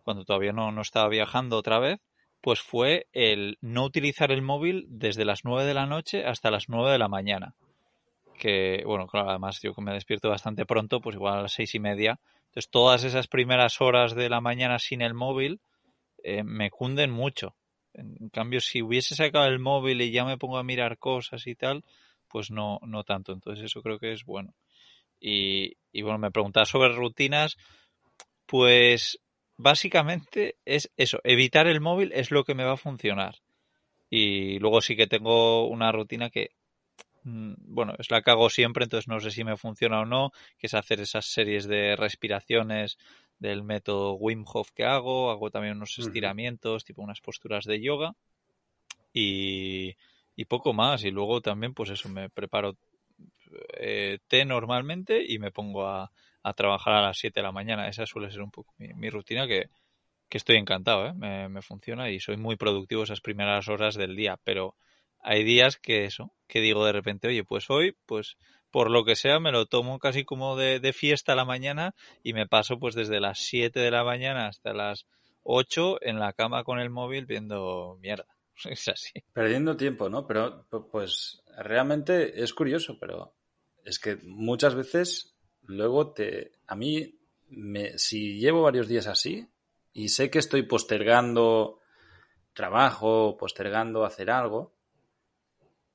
cuando 0.04 0.24
todavía 0.24 0.52
no, 0.52 0.72
no 0.72 0.82
estaba 0.82 1.08
viajando 1.08 1.56
otra 1.56 1.78
vez, 1.78 2.00
pues 2.40 2.60
fue 2.60 3.06
el 3.12 3.56
no 3.60 3.84
utilizar 3.84 4.32
el 4.32 4.42
móvil 4.42 4.86
desde 4.88 5.24
las 5.24 5.44
9 5.44 5.64
de 5.64 5.74
la 5.74 5.86
noche 5.86 6.24
hasta 6.26 6.50
las 6.50 6.68
9 6.68 6.90
de 6.90 6.98
la 6.98 7.08
mañana. 7.08 7.54
Que, 8.38 8.82
bueno, 8.84 9.06
claro, 9.06 9.30
además 9.30 9.60
yo 9.62 9.74
que 9.74 9.82
me 9.82 9.92
despierto 9.92 10.28
bastante 10.28 10.66
pronto, 10.66 11.00
pues 11.00 11.14
igual 11.14 11.38
a 11.38 11.42
las 11.42 11.52
seis 11.52 11.74
y 11.74 11.78
media. 11.78 12.18
Entonces 12.52 12.70
todas 12.70 13.02
esas 13.04 13.28
primeras 13.28 13.80
horas 13.80 14.14
de 14.14 14.28
la 14.28 14.42
mañana 14.42 14.78
sin 14.78 15.00
el 15.00 15.14
móvil 15.14 15.62
eh, 16.22 16.42
me 16.44 16.68
cunden 16.68 17.10
mucho. 17.10 17.56
En 17.94 18.28
cambio, 18.28 18.60
si 18.60 18.82
hubiese 18.82 19.14
sacado 19.14 19.46
el 19.46 19.58
móvil 19.58 20.02
y 20.02 20.12
ya 20.12 20.26
me 20.26 20.36
pongo 20.36 20.58
a 20.58 20.62
mirar 20.62 20.98
cosas 20.98 21.46
y 21.46 21.54
tal, 21.54 21.82
pues 22.28 22.50
no, 22.50 22.78
no 22.82 23.04
tanto. 23.04 23.32
Entonces 23.32 23.64
eso 23.64 23.80
creo 23.80 23.98
que 23.98 24.12
es 24.12 24.26
bueno. 24.26 24.54
Y, 25.18 25.78
y 25.92 26.02
bueno, 26.02 26.18
me 26.18 26.30
preguntas 26.30 26.68
sobre 26.68 26.92
rutinas, 26.92 27.56
pues 28.44 29.18
básicamente 29.56 30.56
es 30.66 30.92
eso, 30.98 31.20
evitar 31.24 31.66
el 31.66 31.80
móvil 31.80 32.12
es 32.12 32.30
lo 32.30 32.44
que 32.44 32.54
me 32.54 32.64
va 32.64 32.72
a 32.72 32.76
funcionar. 32.76 33.36
Y 34.10 34.58
luego 34.58 34.82
sí 34.82 34.94
que 34.94 35.06
tengo 35.06 35.68
una 35.68 35.90
rutina 35.90 36.28
que, 36.28 36.50
bueno, 37.24 37.94
es 37.98 38.10
la 38.10 38.22
que 38.22 38.30
hago 38.30 38.50
siempre, 38.50 38.84
entonces 38.84 39.08
no 39.08 39.20
sé 39.20 39.30
si 39.30 39.44
me 39.44 39.56
funciona 39.56 40.00
o 40.00 40.04
no, 40.04 40.32
que 40.58 40.66
es 40.66 40.74
hacer 40.74 41.00
esas 41.00 41.26
series 41.26 41.66
de 41.66 41.96
respiraciones 41.96 42.98
del 43.38 43.62
método 43.62 44.14
Wim 44.14 44.44
Hof 44.46 44.70
que 44.72 44.84
hago, 44.84 45.30
hago 45.30 45.50
también 45.50 45.76
unos 45.76 45.98
estiramientos, 45.98 46.84
tipo 46.84 47.02
unas 47.02 47.20
posturas 47.20 47.64
de 47.64 47.80
yoga 47.80 48.14
y, 49.12 49.96
y 50.36 50.44
poco 50.44 50.72
más. 50.72 51.04
Y 51.04 51.10
luego 51.10 51.40
también, 51.40 51.74
pues 51.74 51.90
eso, 51.90 52.08
me 52.08 52.30
preparo 52.30 52.76
eh, 53.74 54.18
té 54.28 54.44
normalmente 54.44 55.24
y 55.26 55.38
me 55.38 55.50
pongo 55.50 55.86
a, 55.86 56.10
a, 56.42 56.52
trabajar 56.54 56.94
a 56.94 57.02
las 57.02 57.18
7 57.18 57.40
de 57.40 57.44
la 57.44 57.52
mañana. 57.52 57.88
Esa 57.88 58.06
suele 58.06 58.30
ser 58.30 58.42
un 58.42 58.50
poco 58.50 58.74
mi, 58.78 59.10
rutina 59.10 59.46
que, 59.46 59.68
que, 60.28 60.38
estoy 60.38 60.56
encantado, 60.56 61.06
¿eh? 61.08 61.12
me, 61.14 61.48
me, 61.48 61.62
funciona 61.62 62.10
y 62.10 62.20
soy 62.20 62.36
muy 62.36 62.56
productivo 62.56 63.02
esas 63.02 63.20
primeras 63.20 63.68
horas 63.68 63.94
del 63.94 64.16
día, 64.16 64.38
pero 64.44 64.76
hay 65.22 65.44
días 65.44 65.76
que 65.76 66.04
eso, 66.04 66.32
que 66.48 66.60
digo 66.60 66.84
de 66.84 66.92
repente, 66.92 67.28
oye, 67.28 67.44
pues 67.44 67.70
hoy, 67.70 67.96
pues 68.06 68.36
por 68.70 68.90
lo 68.90 69.04
que 69.04 69.16
sea, 69.16 69.38
me 69.38 69.52
lo 69.52 69.66
tomo 69.66 69.98
casi 69.98 70.24
como 70.24 70.56
de, 70.56 70.92
fiesta 70.92 71.32
a 71.32 71.36
la 71.36 71.44
mañana 71.44 71.94
y 72.22 72.32
me 72.32 72.48
paso 72.48 72.78
pues 72.78 72.94
desde 72.94 73.20
las 73.20 73.38
7 73.38 73.78
de 73.78 73.90
la 73.90 74.02
mañana 74.02 74.48
hasta 74.48 74.72
las 74.72 75.06
8 75.44 75.98
en 76.02 76.18
la 76.18 76.32
cama 76.32 76.64
con 76.64 76.80
el 76.80 76.90
móvil 76.90 77.26
viendo 77.26 77.98
mierda. 78.00 78.26
Es 78.64 78.88
así. 78.88 79.12
Perdiendo 79.32 79.76
tiempo, 79.76 80.08
¿no? 80.08 80.26
Pero 80.26 80.66
pues 80.90 81.42
realmente 81.56 82.42
es 82.42 82.54
curioso, 82.54 82.96
pero 82.98 83.34
es 83.84 83.98
que 83.98 84.16
muchas 84.22 84.74
veces 84.74 85.36
luego 85.62 86.12
te... 86.12 86.52
A 86.66 86.76
mí, 86.76 87.18
me, 87.48 87.98
si 87.98 88.38
llevo 88.38 88.62
varios 88.62 88.88
días 88.88 89.06
así 89.06 89.46
y 89.92 90.08
sé 90.08 90.30
que 90.30 90.38
estoy 90.38 90.62
postergando 90.62 91.80
trabajo, 92.54 93.36
postergando 93.36 94.04
hacer 94.04 94.30
algo, 94.30 94.74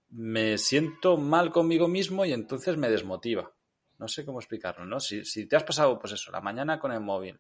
me 0.09 0.57
siento 0.57 1.17
mal 1.17 1.51
conmigo 1.51 1.87
mismo 1.87 2.25
y 2.25 2.33
entonces 2.33 2.77
me 2.77 2.89
desmotiva. 2.89 3.53
No 3.99 4.07
sé 4.07 4.25
cómo 4.25 4.39
explicarlo, 4.39 4.85
¿no? 4.85 4.99
Si, 4.99 5.25
si 5.25 5.47
te 5.47 5.55
has 5.55 5.63
pasado, 5.63 5.97
pues 5.99 6.13
eso, 6.13 6.31
la 6.31 6.41
mañana 6.41 6.79
con 6.79 6.91
el 6.91 7.01
móvil, 7.01 7.39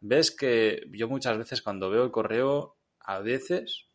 ves 0.00 0.30
que 0.30 0.82
yo 0.92 1.08
muchas 1.08 1.38
veces 1.38 1.62
cuando 1.62 1.90
veo 1.90 2.04
el 2.04 2.10
correo, 2.10 2.76
a 3.00 3.20
veces 3.20 3.88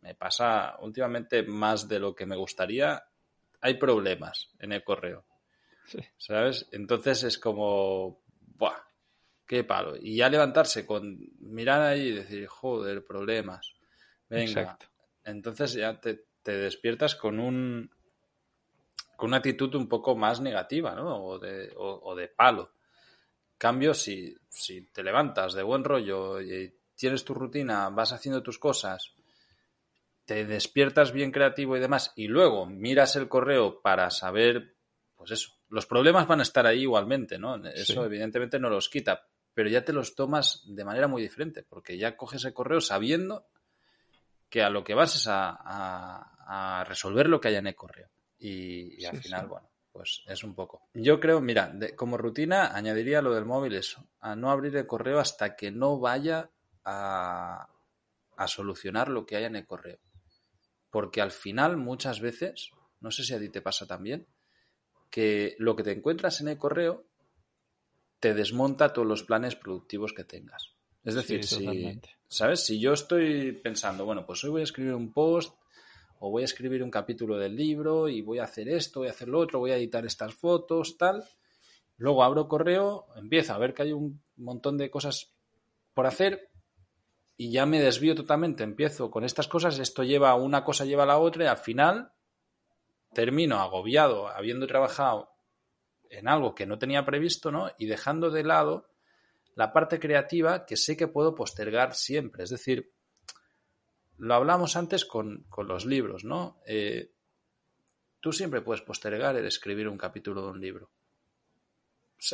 me 0.00 0.14
pasa 0.14 0.76
últimamente 0.80 1.44
más 1.44 1.88
de 1.88 2.00
lo 2.00 2.14
que 2.14 2.26
me 2.26 2.36
gustaría, 2.36 3.04
hay 3.60 3.74
problemas 3.74 4.50
en 4.58 4.72
el 4.72 4.82
correo. 4.82 5.24
¿Sabes? 6.16 6.68
Entonces 6.72 7.22
es 7.22 7.38
como, 7.38 8.22
¡buah! 8.40 8.78
¡Qué 9.46 9.64
palo! 9.64 9.96
Y 9.96 10.16
ya 10.16 10.28
levantarse 10.28 10.84
con 10.84 11.18
mirar 11.40 11.82
ahí 11.82 12.08
y 12.08 12.12
decir, 12.12 12.46
joder, 12.46 13.04
problemas. 13.04 13.74
Venga. 14.28 14.76
Entonces 15.24 15.74
ya 15.74 16.00
te, 16.00 16.24
te 16.42 16.52
despiertas 16.52 17.14
con 17.14 17.38
un 17.40 17.90
con 19.16 19.28
una 19.28 19.36
actitud 19.36 19.72
un 19.76 19.88
poco 19.88 20.16
más 20.16 20.40
negativa, 20.40 20.96
¿no? 20.96 21.24
O 21.24 21.38
de, 21.38 21.72
o, 21.76 22.12
de 22.16 22.26
palo. 22.26 22.72
Cambio, 23.56 23.94
si, 23.94 24.34
si 24.48 24.86
te 24.86 25.04
levantas 25.04 25.54
de 25.54 25.62
buen 25.62 25.84
rollo 25.84 26.40
y 26.40 26.74
tienes 26.96 27.24
tu 27.24 27.32
rutina, 27.32 27.88
vas 27.90 28.12
haciendo 28.12 28.42
tus 28.42 28.58
cosas, 28.58 29.14
te 30.24 30.44
despiertas 30.44 31.12
bien 31.12 31.30
creativo 31.30 31.76
y 31.76 31.80
demás, 31.80 32.12
y 32.16 32.26
luego 32.26 32.66
miras 32.66 33.14
el 33.14 33.28
correo 33.28 33.80
para 33.80 34.10
saber, 34.10 34.74
pues 35.14 35.30
eso, 35.30 35.52
los 35.68 35.86
problemas 35.86 36.26
van 36.26 36.40
a 36.40 36.44
estar 36.44 36.66
ahí 36.66 36.80
igualmente, 36.80 37.38
¿no? 37.38 37.64
Eso 37.68 38.04
evidentemente 38.04 38.58
no 38.58 38.70
los 38.70 38.88
quita, 38.88 39.28
pero 39.54 39.68
ya 39.68 39.84
te 39.84 39.92
los 39.92 40.16
tomas 40.16 40.64
de 40.66 40.84
manera 40.84 41.06
muy 41.06 41.22
diferente, 41.22 41.62
porque 41.62 41.96
ya 41.96 42.16
coges 42.16 42.44
el 42.44 42.54
correo 42.54 42.80
sabiendo 42.80 43.46
que 44.52 44.62
a 44.62 44.68
lo 44.68 44.84
que 44.84 44.92
vas 44.92 45.16
es 45.16 45.26
a, 45.28 45.56
a 46.46 46.84
resolver 46.84 47.26
lo 47.26 47.40
que 47.40 47.48
haya 47.48 47.60
en 47.60 47.68
el 47.68 47.74
correo. 47.74 48.10
Y, 48.38 49.02
al 49.06 49.16
final, 49.16 49.46
bueno, 49.46 49.70
pues 49.90 50.22
es 50.26 50.44
un 50.44 50.54
poco. 50.54 50.90
Yo 50.92 51.18
creo, 51.20 51.40
mira, 51.40 51.72
como 51.96 52.18
rutina 52.18 52.76
añadiría 52.76 53.22
lo 53.22 53.34
del 53.34 53.46
móvil 53.46 53.74
eso, 53.74 54.06
a 54.20 54.36
no 54.36 54.50
abrir 54.50 54.76
el 54.76 54.86
correo 54.86 55.20
hasta 55.20 55.56
que 55.56 55.70
no 55.70 55.98
vaya 55.98 56.50
a, 56.84 57.66
a 58.36 58.46
solucionar 58.46 59.08
lo 59.08 59.24
que 59.24 59.36
haya 59.36 59.46
en 59.46 59.56
el 59.56 59.66
correo. 59.66 60.00
Porque 60.90 61.22
al 61.22 61.30
final, 61.30 61.78
muchas 61.78 62.20
veces, 62.20 62.72
no 63.00 63.10
sé 63.10 63.24
si 63.24 63.32
a 63.32 63.38
ti 63.38 63.48
te 63.48 63.62
pasa 63.62 63.86
también, 63.86 64.26
que 65.08 65.56
lo 65.58 65.74
que 65.76 65.82
te 65.82 65.92
encuentras 65.92 66.42
en 66.42 66.48
el 66.48 66.58
correo 66.58 67.06
te 68.20 68.34
desmonta 68.34 68.92
todos 68.92 69.08
los 69.08 69.22
planes 69.22 69.56
productivos 69.56 70.12
que 70.12 70.24
tengas. 70.24 70.76
Es 71.04 71.14
decir, 71.14 71.42
si, 71.42 72.00
¿sabes? 72.32 72.64
Si 72.64 72.80
yo 72.80 72.94
estoy 72.94 73.52
pensando, 73.52 74.06
bueno, 74.06 74.24
pues 74.24 74.42
hoy 74.42 74.50
voy 74.50 74.60
a 74.62 74.64
escribir 74.64 74.94
un 74.94 75.12
post 75.12 75.54
o 76.18 76.30
voy 76.30 76.42
a 76.42 76.44
escribir 76.46 76.82
un 76.82 76.90
capítulo 76.90 77.36
del 77.36 77.54
libro 77.54 78.08
y 78.08 78.22
voy 78.22 78.38
a 78.38 78.44
hacer 78.44 78.70
esto, 78.70 79.00
voy 79.00 79.08
a 79.08 79.12
hacer 79.12 79.28
lo 79.28 79.38
otro, 79.38 79.58
voy 79.58 79.72
a 79.72 79.76
editar 79.76 80.06
estas 80.06 80.34
fotos, 80.34 80.96
tal. 80.96 81.22
Luego 81.98 82.24
abro 82.24 82.48
correo, 82.48 83.06
empiezo 83.16 83.52
a 83.52 83.58
ver 83.58 83.74
que 83.74 83.82
hay 83.82 83.92
un 83.92 84.22
montón 84.36 84.78
de 84.78 84.90
cosas 84.90 85.34
por 85.92 86.06
hacer 86.06 86.50
y 87.36 87.50
ya 87.50 87.66
me 87.66 87.80
desvío 87.80 88.14
totalmente. 88.14 88.64
Empiezo 88.64 89.10
con 89.10 89.24
estas 89.24 89.46
cosas, 89.46 89.78
esto 89.78 90.02
lleva 90.02 90.34
una 90.34 90.64
cosa, 90.64 90.86
lleva 90.86 91.02
a 91.02 91.06
la 91.06 91.18
otra 91.18 91.44
y 91.44 91.48
al 91.48 91.58
final 91.58 92.12
termino 93.12 93.58
agobiado 93.58 94.28
habiendo 94.28 94.66
trabajado 94.66 95.34
en 96.08 96.28
algo 96.28 96.54
que 96.54 96.64
no 96.64 96.78
tenía 96.78 97.04
previsto, 97.04 97.52
¿no? 97.52 97.70
Y 97.78 97.86
dejando 97.86 98.30
de 98.30 98.44
lado 98.44 98.91
la 99.54 99.72
parte 99.72 99.98
creativa 99.98 100.64
que 100.66 100.76
sé 100.76 100.96
que 100.96 101.08
puedo 101.08 101.34
postergar 101.34 101.94
siempre. 101.94 102.44
Es 102.44 102.50
decir, 102.50 102.92
lo 104.18 104.34
hablamos 104.34 104.76
antes 104.76 105.04
con, 105.04 105.46
los 105.66 105.86
libros, 105.86 106.24
¿no? 106.24 106.60
Eh, 106.66 107.10
tú 108.20 108.32
siempre 108.32 108.62
puedes 108.62 108.82
postergar 108.82 109.36
el 109.36 109.46
escribir 109.46 109.88
un 109.88 109.98
capítulo 109.98 110.42
de 110.42 110.50
un 110.50 110.60
libro. 110.60 110.90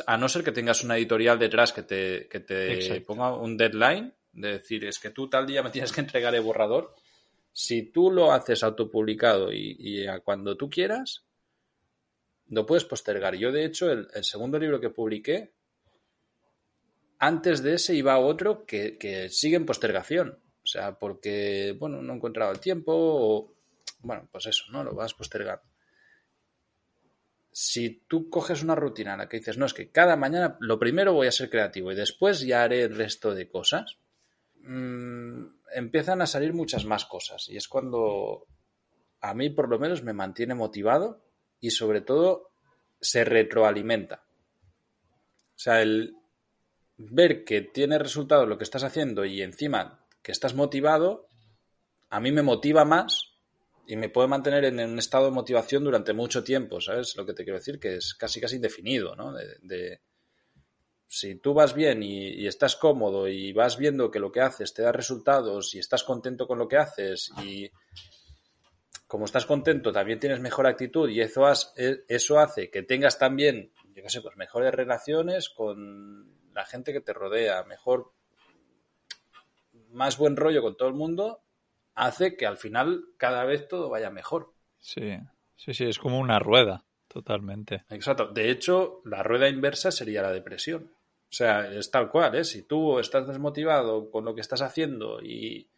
A 0.05 0.17
no 0.17 0.29
ser 0.29 0.43
que 0.43 0.51
tengas 0.51 0.83
una 0.83 0.97
editorial 0.97 1.39
detrás 1.39 1.73
que 1.73 1.83
te, 1.83 2.27
que 2.29 2.39
te 2.41 3.01
ponga 3.01 3.35
un 3.35 3.57
deadline, 3.57 4.13
de 4.31 4.51
decir, 4.53 4.85
es 4.85 4.99
que 4.99 5.09
tú 5.09 5.27
tal 5.29 5.47
día 5.47 5.63
me 5.63 5.71
tienes 5.71 5.91
que 5.91 6.01
entregar 6.01 6.35
el 6.35 6.41
borrador. 6.41 6.93
Si 7.51 7.91
tú 7.91 8.11
lo 8.11 8.31
haces 8.31 8.63
autopublicado 8.63 9.51
y, 9.51 9.75
y 9.79 10.05
a 10.05 10.19
cuando 10.19 10.55
tú 10.55 10.69
quieras, 10.69 11.25
lo 12.49 12.65
puedes 12.65 12.83
postergar. 12.83 13.35
Yo, 13.35 13.51
de 13.51 13.65
hecho, 13.65 13.91
el, 13.91 14.07
segundo 14.23 14.59
libro 14.59 14.79
que 14.79 14.89
publiqué, 14.89 15.53
antes 17.19 17.61
de 17.61 17.75
ese 17.75 17.93
iba 17.95 18.17
otro 18.17 18.65
que, 18.65 19.27
sigue 19.29 19.57
en 19.57 19.65
postergación. 19.65 20.39
O 20.63 20.67
sea, 20.67 20.97
porque, 20.97 21.75
bueno, 21.77 22.01
no 22.01 22.13
he 22.13 22.15
encontrado 22.15 22.51
el 22.51 22.59
tiempo 22.59 22.93
o, 22.95 23.53
bueno, 24.01 24.27
pues 24.31 24.45
eso, 24.45 24.65
¿no? 24.71 24.83
Lo 24.83 24.95
vas 24.95 25.13
postergando. 25.13 25.63
Si 27.51 28.03
tú 28.07 28.29
coges 28.29 28.63
una 28.63 28.75
rutina 28.75 29.13
en 29.13 29.19
la 29.19 29.27
que 29.27 29.37
dices, 29.37 29.57
no, 29.57 29.65
es 29.65 29.73
que 29.73 29.91
cada 29.91 30.15
mañana 30.15 30.57
lo 30.61 30.79
primero 30.79 31.13
voy 31.13 31.27
a 31.27 31.31
ser 31.31 31.49
creativo 31.49 31.91
y 31.91 31.95
después 31.95 32.41
ya 32.41 32.63
haré 32.63 32.83
el 32.83 32.95
resto 32.95 33.35
de 33.35 33.49
cosas, 33.49 33.97
mmm, 34.61 35.45
empiezan 35.73 36.21
a 36.21 36.27
salir 36.27 36.53
muchas 36.53 36.85
más 36.85 37.05
cosas 37.05 37.49
y 37.49 37.57
es 37.57 37.67
cuando 37.67 38.45
a 39.21 39.33
mí 39.33 39.49
por 39.49 39.67
lo 39.67 39.79
menos 39.79 40.03
me 40.03 40.13
mantiene 40.13 40.55
motivado 40.55 41.21
y 41.59 41.71
sobre 41.71 42.01
todo 42.01 42.51
se 43.01 43.25
retroalimenta. 43.25 44.23
O 45.55 45.61
sea, 45.61 45.81
el 45.81 46.15
ver 46.99 47.45
que 47.45 47.61
tiene 47.61 47.97
resultado 47.97 48.45
lo 48.45 48.57
que 48.57 48.65
estás 48.65 48.83
haciendo 48.83 49.23
y 49.25 49.41
encima 49.41 50.05
que 50.21 50.33
estás 50.33 50.53
motivado, 50.53 51.27
a 52.09 52.19
mí 52.19 52.31
me 52.31 52.43
motiva 52.43 52.83
más 52.83 53.33
y 53.87 53.95
me 53.95 54.09
puede 54.09 54.27
mantener 54.27 54.65
en 54.65 54.79
un 54.79 54.99
estado 54.99 55.25
de 55.25 55.31
motivación 55.31 55.83
durante 55.83 56.13
mucho 56.13 56.43
tiempo, 56.43 56.81
¿sabes? 56.81 57.15
Lo 57.15 57.25
que 57.25 57.33
te 57.33 57.43
quiero 57.43 57.57
decir, 57.57 57.79
que 57.79 57.95
es 57.95 58.13
casi 58.13 58.41
casi 58.41 58.57
indefinido, 58.57 59.15
¿no? 59.15 59.33
De, 59.33 60.01
si 61.07 61.35
tú 61.35 61.53
vas 61.53 61.73
bien 61.73 62.03
y, 62.03 62.45
estás 62.45 62.75
cómodo 62.75 63.27
y 63.27 63.53
vas 63.53 63.77
viendo 63.77 64.11
que 64.11 64.19
lo 64.19 64.31
que 64.31 64.41
haces 64.41 64.73
te 64.73 64.83
da 64.83 64.91
resultados 64.91 65.73
y 65.73 65.79
estás 65.79 66.03
contento 66.03 66.45
con 66.45 66.59
lo 66.59 66.67
que 66.67 66.77
haces 66.77 67.31
y 67.43 67.71
como 69.07 69.25
estás 69.25 69.47
contento 69.47 69.91
también 69.91 70.19
tienes 70.19 70.39
mejor 70.39 70.67
actitud 70.67 71.09
y 71.09 71.21
eso, 71.21 71.51
e, 71.75 72.03
eso 72.07 72.37
hace 72.37 72.69
que 72.69 72.83
tengas 72.83 73.17
también, 73.17 73.71
yo 73.95 74.03
qué 74.03 74.09
sé, 74.09 74.21
pues 74.21 74.37
mejores 74.37 74.71
relaciones 74.71 75.49
con 75.49 76.38
la 76.59 76.65
gente 76.65 76.91
que 76.91 76.99
te 76.99 77.13
rodea, 77.13 77.63
mejor 77.63 78.11
más 79.91 80.17
buen 80.17 80.35
rollo 80.35 80.61
con 80.61 80.75
todo 80.75 80.89
el 80.89 80.93
mundo 80.93 81.41
hace 81.95 82.35
que 82.35 82.45
al 82.45 82.57
final 82.57 83.05
cada 83.15 83.45
vez 83.45 83.69
todo 83.69 83.89
vaya 83.89 84.09
mejor. 84.09 84.53
Sí, 84.77 85.17
sí, 85.55 85.73
sí, 85.73 85.85
es 85.85 85.97
como 85.97 86.19
una 86.19 86.37
rueda, 86.37 86.83
totalmente. 87.07 87.85
Exacto. 87.89 88.27
De 88.27 88.51
hecho, 88.51 89.01
la 89.05 89.23
rueda 89.23 89.47
inversa 89.47 89.89
sería 89.89 90.21
la 90.21 90.33
depresión. 90.33 90.91
O 90.93 91.31
sea, 91.31 91.71
es 91.71 91.89
tal 91.91 92.09
cual, 92.09 92.35
¿eh? 92.35 92.43
Si 92.43 92.63
tú 92.63 92.99
estás 92.99 93.25
desmotivado 93.25 94.11
con 94.11 94.25
lo 94.25 94.35
que 94.35 94.41
estás 94.41 94.61
haciendo 94.61 95.21
y 95.21 95.69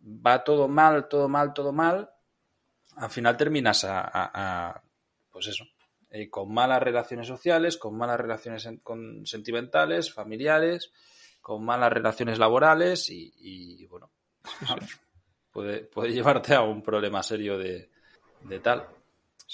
va 0.00 0.44
todo 0.44 0.66
mal, 0.66 1.08
todo 1.08 1.28
mal, 1.28 1.52
todo 1.52 1.74
mal, 1.74 2.10
al 2.96 3.10
final 3.10 3.36
terminas 3.36 3.84
a, 3.86 4.82
pues 5.30 5.48
eso, 5.48 5.66
eh, 6.16 6.30
con 6.30 6.54
malas 6.54 6.80
relaciones 6.80 7.26
sociales, 7.26 7.76
con 7.76 7.96
malas 7.98 8.20
relaciones 8.20 8.68
con 8.84 9.26
sentimentales, 9.26 10.12
familiares, 10.14 10.92
con 11.40 11.64
malas 11.64 11.92
relaciones 11.92 12.38
laborales 12.38 13.10
y, 13.10 13.84
bueno, 13.86 14.12
puede, 15.50 15.80
puede, 15.80 16.12
llevarte 16.12 16.54
a 16.54 16.62
un 16.62 16.84
problema 16.84 17.20
serio 17.20 17.58
de, 17.58 17.90
tal. 18.62 18.86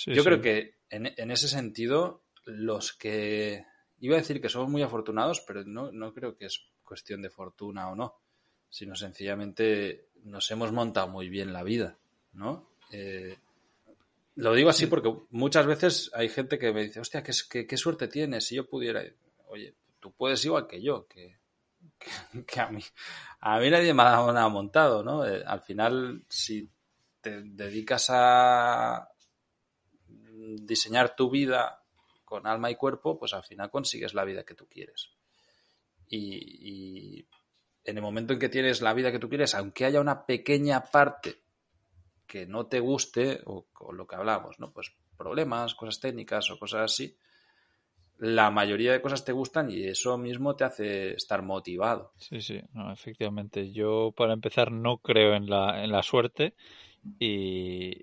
Yo 0.05 0.23
creo 0.23 0.43
que 0.43 0.75
en, 0.91 1.11
en, 1.17 1.31
ese 1.31 1.49
sentido, 1.49 2.25
los 2.45 2.93
que 2.93 3.65
iba 4.01 4.17
a 4.17 4.21
decir 4.21 4.43
que 4.43 4.51
somos 4.51 4.69
muy 4.69 4.83
afortunados, 4.83 5.41
pero 5.41 5.65
no, 5.65 5.91
no 5.91 6.13
creo 6.13 6.37
que 6.37 6.45
es 6.45 6.69
cuestión 6.85 7.23
de 7.23 7.31
fortuna 7.31 7.89
o 7.89 7.97
no, 7.97 8.17
sino 8.69 8.95
sencillamente 8.95 10.11
nos 10.25 10.51
hemos 10.51 10.73
montado 10.73 11.09
muy 11.09 11.31
bien 11.31 11.55
la 11.55 11.63
vida, 11.63 11.97
¿no? 12.35 12.69
Eh, 12.93 13.39
lo 14.37 14.55
digo 14.55 14.71
así 14.71 14.87
porque 14.87 15.13
muchas 15.31 15.67
veces 15.67 16.11
hay 16.15 16.29
gente 16.29 16.59
que 16.59 16.73
me 16.73 16.83
dice, 16.83 17.01
hostia, 17.01 17.23
qué, 17.23 17.67
qué, 17.67 17.77
suerte 17.77 18.09
tienes 18.09 18.47
si 18.47 18.57
yo 18.57 18.69
pudiera. 18.69 19.03
Oye, 19.49 19.75
tú 19.99 20.13
puedes 20.13 20.45
igual 20.45 20.67
que 20.67 20.81
yo, 20.83 21.07
que, 21.07 21.39
que, 22.47 22.61
a 22.61 22.71
mí 22.71 22.83
a 23.41 23.59
mí 23.59 23.71
nadie 23.71 23.95
me 23.95 24.03
ha, 24.03 24.49
montado, 24.49 25.03
¿no? 25.03 25.27
Eh, 25.27 25.43
al 25.47 25.63
final, 25.63 26.25
si 26.29 26.71
te 27.21 27.43
dedicas 27.43 28.09
a 28.11 29.09
diseñar 30.59 31.17
tu 31.17 31.31
vida 31.31 31.83
con 32.25 32.47
alma 32.47 32.71
y 32.71 32.77
cuerpo, 32.77 33.19
pues 33.19 33.33
al 33.33 33.43
final 33.43 33.71
consigues 33.71 34.15
la 34.15 34.25
vida 34.25 34.45
que 34.45 34.55
tú 34.55 34.69
quieres. 34.69 35.09
Y, 36.09 37.27
en 37.83 37.97
el 37.97 38.03
momento 38.03 38.35
en 38.35 38.39
que 38.39 38.51
tienes 38.51 38.83
la 38.83 38.93
vida 38.93 39.11
que 39.11 39.19
tú 39.19 39.29
quieres, 39.29 39.55
aunque 39.55 39.87
haya 39.87 40.01
una 40.01 40.27
pequeña 40.27 40.85
parte 40.85 41.41
que 42.31 42.47
no 42.47 42.67
te 42.67 42.79
guste, 42.79 43.41
o, 43.47 43.67
o 43.81 43.93
lo 43.93 44.07
que 44.07 44.15
hablamos, 44.15 44.61
¿no? 44.61 44.73
Pues 44.73 44.95
problemas, 45.19 45.75
cosas 45.75 45.99
técnicas 45.99 46.49
o 46.51 46.59
cosas 46.59 46.83
así, 46.83 47.17
la 48.21 48.51
mayoría 48.51 48.93
de 48.93 49.01
cosas 49.01 49.25
te 49.25 49.33
gustan 49.33 49.71
y 49.71 49.83
eso 49.85 50.17
mismo 50.17 50.55
te 50.55 50.65
hace 50.65 51.15
estar 51.15 51.43
motivado. 51.43 52.13
Sí, 52.19 52.41
sí, 52.41 52.61
efectivamente. 52.93 53.73
Yo, 53.73 54.13
para 54.15 54.35
empezar, 54.35 54.71
no 54.71 54.99
creo 54.99 55.35
en 55.35 55.49
la, 55.49 55.83
en 55.83 55.91
la 55.91 56.03
suerte 56.03 56.55
y, 57.19 57.97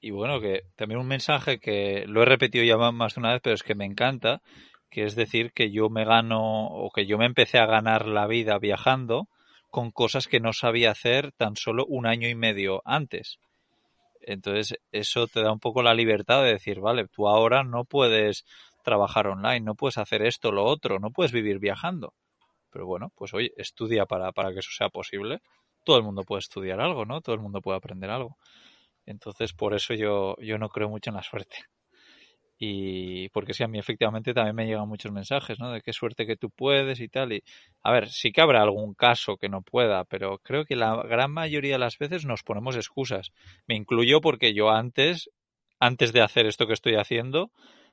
y, 0.00 0.10
bueno, 0.10 0.40
que 0.40 0.64
también 0.74 1.00
un 1.00 1.06
mensaje 1.06 1.60
que 1.60 2.04
lo 2.08 2.22
he 2.22 2.26
repetido 2.26 2.64
ya 2.64 2.76
más 2.76 3.14
de 3.14 3.20
una 3.20 3.32
vez, 3.32 3.42
pero 3.42 3.54
es 3.54 3.62
que 3.62 3.74
me 3.74 3.84
encanta, 3.84 4.40
que 4.90 5.04
es 5.04 5.14
decir 5.14 5.52
que 5.52 5.70
yo 5.70 5.90
me 5.90 6.04
gano 6.04 6.66
o 6.66 6.90
que 6.90 7.06
yo 7.06 7.16
me 7.18 7.26
empecé 7.26 7.58
a 7.58 7.66
ganar 7.66 8.08
la 8.08 8.26
vida 8.26 8.58
viajando 8.58 9.28
con 9.70 9.90
cosas 9.90 10.28
que 10.28 10.40
no 10.40 10.52
sabía 10.52 10.90
hacer 10.90 11.32
tan 11.32 11.56
solo 11.56 11.84
un 11.86 12.06
año 12.06 12.28
y 12.28 12.34
medio 12.34 12.82
antes. 12.84 13.38
Entonces, 14.26 14.78
eso 14.92 15.26
te 15.26 15.42
da 15.42 15.52
un 15.52 15.60
poco 15.60 15.82
la 15.82 15.94
libertad 15.94 16.42
de 16.42 16.52
decir, 16.52 16.80
vale, 16.80 17.08
tú 17.08 17.28
ahora 17.28 17.64
no 17.64 17.84
puedes 17.84 18.44
trabajar 18.84 19.26
online, 19.28 19.60
no 19.60 19.74
puedes 19.74 19.98
hacer 19.98 20.22
esto, 20.22 20.52
lo 20.52 20.64
otro, 20.64 20.98
no 20.98 21.10
puedes 21.10 21.32
vivir 21.32 21.58
viajando. 21.58 22.14
Pero 22.70 22.86
bueno, 22.86 23.12
pues 23.14 23.34
oye, 23.34 23.52
estudia 23.56 24.06
para, 24.06 24.32
para 24.32 24.52
que 24.52 24.60
eso 24.60 24.70
sea 24.72 24.88
posible. 24.88 25.40
Todo 25.84 25.98
el 25.98 26.04
mundo 26.04 26.22
puede 26.22 26.40
estudiar 26.40 26.80
algo, 26.80 27.04
¿no? 27.04 27.20
Todo 27.20 27.34
el 27.34 27.42
mundo 27.42 27.60
puede 27.60 27.78
aprender 27.78 28.10
algo. 28.10 28.36
Entonces, 29.06 29.52
por 29.52 29.74
eso 29.74 29.94
yo, 29.94 30.36
yo 30.40 30.58
no 30.58 30.68
creo 30.68 30.88
mucho 30.88 31.10
en 31.10 31.16
la 31.16 31.22
suerte. 31.22 31.56
Y 32.64 33.28
porque 33.30 33.54
sí, 33.54 33.64
a 33.64 33.66
mí 33.66 33.80
efectivamente 33.80 34.32
también 34.32 34.54
me 34.54 34.66
llegan 34.66 34.88
muchos 34.88 35.10
mensajes, 35.10 35.58
¿no? 35.58 35.72
De 35.72 35.80
qué 35.82 35.92
suerte 35.92 36.26
que 36.26 36.36
tú 36.36 36.48
puedes 36.48 37.00
y 37.00 37.08
tal. 37.08 37.32
Y, 37.32 37.42
a 37.82 37.90
ver, 37.90 38.08
sí 38.08 38.30
que 38.30 38.40
habrá 38.40 38.62
algún 38.62 38.94
caso 38.94 39.36
que 39.36 39.48
no 39.48 39.62
pueda, 39.62 40.04
pero 40.04 40.38
creo 40.38 40.64
que 40.64 40.76
la 40.76 40.94
gran 41.02 41.32
mayoría 41.32 41.72
de 41.72 41.80
las 41.80 41.98
veces 41.98 42.24
nos 42.24 42.44
ponemos 42.44 42.76
excusas. 42.76 43.32
Me 43.66 43.74
incluyo 43.74 44.20
porque 44.20 44.54
yo 44.54 44.70
antes, 44.70 45.28
antes 45.80 46.12
de 46.12 46.20
hacer 46.22 46.46
esto 46.46 46.68
que 46.68 46.74
estoy 46.74 46.94
haciendo, 46.94 47.50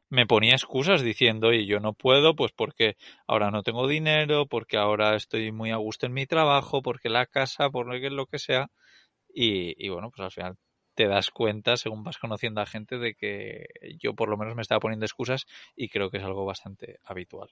me 0.08 0.28
ponía 0.28 0.54
excusas 0.54 1.02
diciendo, 1.02 1.52
y 1.52 1.66
yo 1.66 1.80
no 1.80 1.94
puedo, 1.94 2.36
pues 2.36 2.52
porque 2.52 2.96
ahora 3.26 3.50
no 3.50 3.64
tengo 3.64 3.88
dinero, 3.88 4.46
porque 4.46 4.78
ahora 4.78 5.16
estoy 5.16 5.52
muy 5.52 5.72
a 5.72 5.78
gusto 5.78 6.06
en 6.06 6.14
mi 6.14 6.28
trabajo, 6.28 6.84
porque 6.84 7.10
la 7.10 7.26
casa, 7.26 7.72
por 7.72 7.88
lo 7.88 8.26
que 8.28 8.38
sea. 8.38 8.68
Y, 9.34 9.74
y 9.84 9.90
bueno, 9.90 10.12
pues 10.12 10.26
al 10.26 10.32
final 10.32 10.58
te 11.00 11.08
das 11.08 11.32
cuenta, 11.32 11.78
según 11.78 12.04
vas 12.04 12.18
conociendo 12.18 12.60
a 12.60 12.66
gente, 12.66 12.98
de 12.98 13.16
que 13.16 13.68
yo 14.02 14.16
por 14.16 14.28
lo 14.28 14.36
menos 14.36 14.54
me 14.54 14.62
estaba 14.62 14.82
poniendo 14.82 15.06
excusas 15.06 15.46
y 15.74 15.88
creo 15.88 16.12
que 16.12 16.18
es 16.18 16.24
algo 16.26 16.44
bastante 16.44 17.00
habitual. 17.06 17.48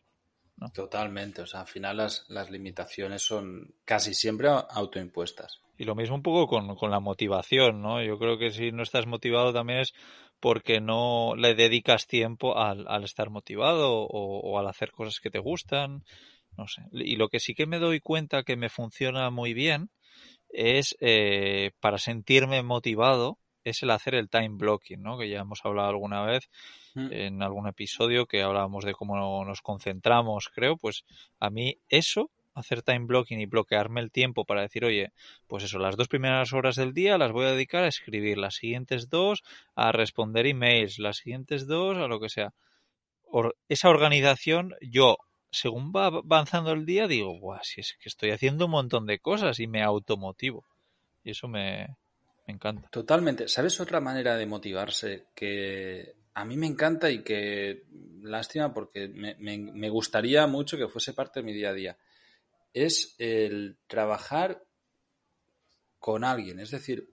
¿no? 0.57 0.69
Totalmente, 0.73 1.43
o 1.43 1.45
sea, 1.45 1.61
al 1.61 1.67
final 1.67 1.95
las, 1.95 2.25
las 2.27 2.51
limitaciones 2.51 3.21
son 3.21 3.73
casi 3.85 4.13
siempre 4.13 4.49
autoimpuestas. 4.49 5.61
Y 5.77 5.85
lo 5.85 5.95
mismo 5.95 6.17
un 6.17 6.23
poco 6.23 6.45
con, 6.47 6.75
con, 6.75 6.91
la 6.91 6.99
motivación, 6.99 7.81
¿no? 7.81 8.03
Yo 8.03 8.19
creo 8.19 8.37
que 8.37 8.49
si 8.49 8.73
no 8.73 8.83
estás 8.83 9.07
motivado 9.07 9.53
también 9.53 9.79
es 9.79 9.93
porque 10.41 10.81
no 10.81 11.33
le 11.37 11.55
dedicas 11.55 12.05
tiempo 12.05 12.57
al, 12.57 12.85
al 12.89 13.05
estar 13.05 13.29
motivado 13.29 13.93
o, 13.93 14.41
o, 14.41 14.59
al 14.59 14.67
hacer 14.67 14.91
cosas 14.91 15.21
que 15.21 15.29
te 15.29 15.39
gustan, 15.39 16.03
no 16.57 16.67
sé. 16.67 16.81
Y 16.91 17.15
lo 17.15 17.29
que 17.29 17.39
sí 17.39 17.55
que 17.55 17.65
me 17.65 17.79
doy 17.79 18.01
cuenta 18.01 18.43
que 18.43 18.57
me 18.57 18.67
funciona 18.67 19.29
muy 19.29 19.53
bien 19.53 19.89
es 20.49 20.95
eh, 20.99 21.71
para 21.79 21.97
sentirme 21.97 22.63
motivado 22.63 23.39
es 23.63 23.83
el 23.83 23.91
hacer 23.91 24.15
el 24.15 24.29
time 24.29 24.51
blocking, 24.51 25.01
¿no? 25.01 25.17
Que 25.17 25.29
ya 25.29 25.39
hemos 25.39 25.65
hablado 25.65 25.89
alguna 25.89 26.23
vez 26.23 26.49
mm. 26.95 27.11
en 27.11 27.43
algún 27.43 27.67
episodio 27.67 28.25
que 28.25 28.41
hablábamos 28.41 28.85
de 28.85 28.93
cómo 28.93 29.43
nos 29.43 29.61
concentramos, 29.61 30.49
creo, 30.53 30.77
pues 30.77 31.03
a 31.39 31.49
mí 31.49 31.77
eso 31.89 32.31
hacer 32.57 32.81
time 32.81 33.05
blocking 33.05 33.39
y 33.39 33.45
bloquearme 33.45 34.01
el 34.01 34.11
tiempo 34.11 34.43
para 34.43 34.61
decir, 34.61 34.83
oye, 34.83 35.11
pues 35.45 35.63
eso, 35.63 35.77
las 35.77 35.95
dos 35.95 36.07
primeras 36.07 36.53
horas 36.53 36.75
del 36.75 36.93
día 36.93 37.19
las 37.19 37.31
voy 37.31 37.45
a 37.45 37.51
dedicar 37.51 37.83
a 37.83 37.87
escribir, 37.87 38.39
las 38.39 38.55
siguientes 38.55 39.09
dos 39.09 39.43
a 39.75 39.91
responder 39.91 40.47
emails, 40.47 40.97
las 40.97 41.17
siguientes 41.17 41.67
dos 41.67 41.97
a 41.97 42.07
lo 42.07 42.19
que 42.19 42.29
sea. 42.29 42.53
esa 43.69 43.89
organización, 43.89 44.73
yo, 44.81 45.17
según 45.51 45.91
va 45.91 46.07
avanzando 46.07 46.71
el 46.71 46.85
día, 46.85 47.07
digo, 47.07 47.37
guau, 47.39 47.59
si 47.63 47.81
es 47.81 47.95
que 48.01 48.09
estoy 48.09 48.31
haciendo 48.31 48.65
un 48.65 48.71
montón 48.71 49.05
de 49.05 49.19
cosas 49.19 49.59
y 49.59 49.67
me 49.67 49.83
automotivo. 49.83 50.65
Y 51.23 51.31
eso 51.31 51.47
me, 51.47 51.87
me 52.47 52.53
encanta. 52.53 52.89
Totalmente. 52.89 53.47
¿Sabes 53.47 53.79
otra 53.79 53.99
manera 53.99 54.37
de 54.37 54.45
motivarse 54.45 55.27
que 55.35 56.15
a 56.33 56.45
mí 56.45 56.57
me 56.57 56.67
encanta 56.67 57.09
y 57.09 57.23
que 57.23 57.83
lástima 58.21 58.73
porque 58.73 59.07
me, 59.07 59.35
me, 59.39 59.57
me, 59.57 59.89
gustaría 59.89 60.45
mucho 60.47 60.77
que 60.77 60.87
fuese 60.87 61.13
parte 61.13 61.39
de 61.39 61.45
mi 61.45 61.53
día 61.53 61.69
a 61.69 61.73
día? 61.73 61.97
es 62.83 63.15
el 63.17 63.77
trabajar 63.87 64.63
con 65.99 66.23
alguien. 66.23 66.59
Es 66.59 66.71
decir, 66.71 67.09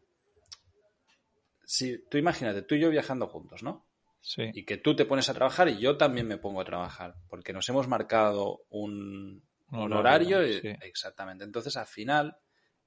si 1.65 1.99
tú 2.09 2.19
imagínate, 2.19 2.63
tú 2.63 2.75
y 2.75 2.81
yo 2.81 2.91
viajando 2.91 3.27
juntos, 3.27 3.63
¿no? 3.63 3.87
Sí. 4.25 4.43
Y 4.55 4.65
que 4.65 4.79
tú 4.79 4.97
te 4.97 5.05
pones 5.05 5.29
a 5.29 5.35
trabajar 5.35 5.69
y 5.69 5.79
yo 5.79 5.99
también 5.99 6.27
me 6.27 6.39
pongo 6.39 6.63
a 6.63 6.65
trabajar, 6.65 7.15
porque 7.29 7.53
nos 7.53 7.69
hemos 7.69 7.89
marcado 7.89 8.65
un, 8.71 9.45
un 9.71 9.93
horario. 9.93 10.39
horario 10.39 10.61
sí. 10.61 10.69
Exactamente. 10.81 11.45
Entonces, 11.45 11.77
al 11.77 11.87
final, 11.87 12.39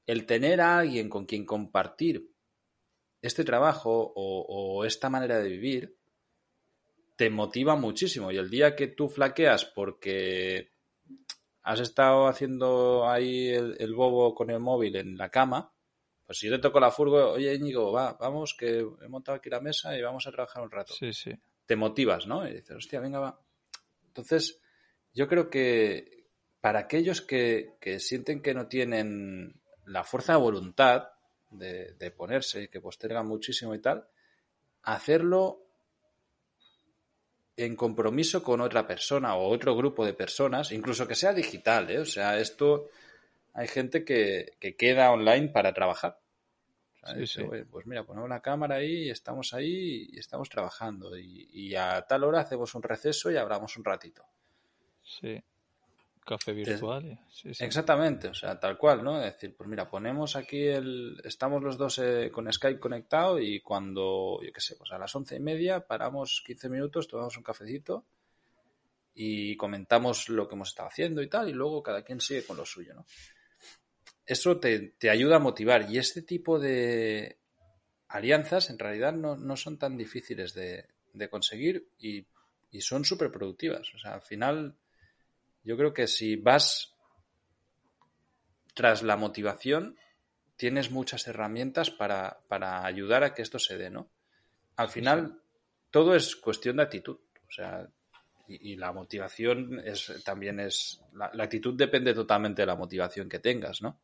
el 0.07 0.25
tener 0.25 0.61
a 0.61 0.79
alguien 0.79 1.09
con 1.09 1.27
quien 1.27 1.45
compartir 1.45 2.31
este 3.21 3.43
trabajo 3.43 4.13
o, 4.15 4.45
o 4.47 4.83
esta 4.83 5.11
manera 5.11 5.37
de 5.37 5.49
vivir 5.49 5.97
te 7.15 7.29
motiva 7.29 7.75
muchísimo. 7.75 8.31
Y 8.31 8.37
el 8.37 8.49
día 8.49 8.75
que 8.75 8.87
tú 8.87 9.07
flaqueas 9.07 9.63
porque 9.65 10.71
has 11.61 11.79
estado 11.81 12.27
haciendo 12.27 13.07
ahí 13.07 13.49
el, 13.49 13.75
el, 13.79 13.93
bobo 13.93 14.33
con 14.33 14.49
el 14.49 14.59
móvil 14.59 14.95
en 14.95 15.17
la 15.17 15.29
cama, 15.29 15.71
pues 16.27 16.39
si 16.39 16.47
yo 16.47 16.57
te 16.57 16.61
toco 16.61 16.81
la 16.81 16.91
furgo, 16.91 17.31
oye 17.31 17.55
Íñigo, 17.55 17.93
va, 17.93 18.17
vamos, 18.19 18.53
que 18.53 18.79
he 18.79 19.07
montado 19.07 19.37
aquí 19.37 19.49
la 19.49 19.61
mesa 19.61 19.97
y 19.97 20.01
vamos 20.01 20.27
a 20.27 20.31
trabajar 20.31 20.61
un 20.61 20.69
rato. 20.69 20.93
Sí, 20.93 21.13
sí. 21.13 21.31
Te 21.65 21.77
motivas, 21.77 22.27
¿no? 22.27 22.45
Y 22.45 22.53
dices, 22.53 22.75
hostia, 22.75 22.99
venga, 22.99 23.19
va. 23.19 23.39
Entonces, 24.07 24.59
yo 25.13 25.27
creo 25.29 25.49
que 25.49 26.25
para 26.59 26.79
aquellos 26.79 27.21
que, 27.21 27.77
que 27.79 27.99
sienten 27.99 28.41
que 28.41 28.53
no 28.53 28.67
tienen 28.67 29.61
la 29.85 30.03
fuerza 30.03 30.33
de 30.33 30.39
voluntad 30.39 31.11
de, 31.49 31.93
de 31.93 32.11
ponerse 32.11 32.63
y 32.63 32.67
que 32.67 32.81
postergan 32.81 33.25
muchísimo 33.25 33.73
y 33.73 33.79
tal, 33.79 34.05
hacerlo 34.83 35.63
en 37.55 37.77
compromiso 37.77 38.43
con 38.43 38.59
otra 38.59 38.85
persona 38.85 39.35
o 39.35 39.47
otro 39.47 39.77
grupo 39.77 40.05
de 40.05 40.13
personas, 40.13 40.73
incluso 40.73 41.07
que 41.07 41.15
sea 41.15 41.33
digital, 41.33 41.89
¿eh? 41.89 41.99
O 41.99 42.05
sea, 42.05 42.37
esto 42.37 42.89
hay 43.57 43.67
gente 43.67 44.05
que, 44.05 44.53
que 44.59 44.75
queda 44.75 45.11
online 45.11 45.47
para 45.49 45.73
trabajar. 45.73 46.19
Sí, 47.15 47.25
sí. 47.25 47.41
Pues 47.71 47.87
mira, 47.87 48.03
ponemos 48.03 48.29
la 48.29 48.41
cámara 48.41 48.75
ahí 48.75 49.09
estamos 49.09 49.53
ahí 49.53 50.07
y 50.11 50.19
estamos 50.19 50.47
trabajando. 50.49 51.17
Y, 51.17 51.49
y, 51.51 51.75
a 51.75 52.01
tal 52.03 52.23
hora 52.23 52.41
hacemos 52.41 52.75
un 52.75 52.83
receso 52.83 53.31
y 53.31 53.37
hablamos 53.37 53.75
un 53.77 53.83
ratito. 53.83 54.23
Sí 55.03 55.41
café 56.27 56.51
virtual. 56.51 57.17
Sí. 57.29 57.51
Exactamente, 57.57 58.27
o 58.27 58.33
sea, 58.33 58.59
tal 58.59 58.77
cual, 58.77 59.01
¿no? 59.03 59.17
Es 59.23 59.33
decir, 59.33 59.55
pues 59.55 59.67
mira, 59.69 59.89
ponemos 59.89 60.35
aquí 60.35 60.67
el. 60.67 61.19
Estamos 61.23 61.63
los 61.63 61.77
dos 61.77 61.97
eh, 61.99 62.29
con 62.31 62.51
Skype 62.51 62.79
conectado 62.79 63.39
y 63.39 63.61
cuando, 63.61 64.39
yo 64.43 64.51
qué 64.51 64.59
sé, 64.59 64.75
pues 64.75 64.91
a 64.91 64.97
las 64.97 65.15
once 65.15 65.37
y 65.37 65.39
media 65.39 65.87
paramos 65.87 66.43
15 66.45 66.69
minutos, 66.69 67.07
tomamos 67.07 67.37
un 67.37 67.43
cafecito 67.43 68.05
y 69.15 69.55
comentamos 69.55 70.29
lo 70.29 70.47
que 70.47 70.55
hemos 70.55 70.67
estado 70.67 70.89
haciendo 70.89 71.23
y 71.23 71.29
tal, 71.29 71.49
y 71.49 71.53
luego 71.53 71.81
cada 71.81 72.03
quien 72.03 72.19
sigue 72.19 72.45
con 72.45 72.57
lo 72.57 72.65
suyo, 72.65 72.93
¿no? 72.93 73.05
Eso 74.27 74.59
te, 74.59 74.93
te 74.99 75.09
ayuda 75.09 75.37
a 75.37 75.39
motivar 75.39 75.89
y 75.89 75.97
este 75.97 76.21
tipo 76.21 76.59
de 76.59 77.37
alianzas 78.09 78.69
en 78.69 78.77
realidad 78.77 79.13
no, 79.13 79.35
no 79.37 79.55
son 79.57 79.79
tan 79.79 79.97
difíciles 79.97 80.53
de, 80.53 80.85
de 81.13 81.29
conseguir 81.29 81.89
y, 81.97 82.27
y 82.69 82.81
son 82.81 83.05
súper 83.05 83.31
productivas. 83.31 83.93
O 83.95 83.99
sea, 83.99 84.13
al 84.13 84.21
final 84.21 84.75
yo 85.63 85.77
creo 85.77 85.93
que 85.93 86.07
si 86.07 86.35
vas 86.35 86.93
tras 88.73 89.01
la 89.01 89.17
motivación, 89.17 89.97
tienes 90.55 90.91
muchas 90.91 91.27
herramientas 91.27 91.89
para, 91.89 92.41
para 92.47 92.85
ayudar 92.85 93.23
a 93.23 93.33
que 93.33 93.41
esto 93.41 93.59
se 93.59 93.77
dé, 93.77 93.89
¿no? 93.89 94.09
Al 94.75 94.89
final, 94.89 95.41
todo 95.89 96.15
es 96.15 96.35
cuestión 96.35 96.77
de 96.77 96.83
actitud. 96.83 97.17
O 97.47 97.51
sea, 97.51 97.87
Y, 98.47 98.75
la 98.77 98.93
motivación 98.93 99.81
es 99.83 100.23
también 100.23 100.59
es. 100.59 101.01
La, 101.13 101.29
la, 101.33 101.43
actitud 101.43 101.75
depende 101.75 102.13
totalmente 102.13 102.61
de 102.61 102.65
la 102.65 102.75
motivación 102.75 103.27
que 103.27 103.39
tengas, 103.39 103.81
¿no? 103.81 103.99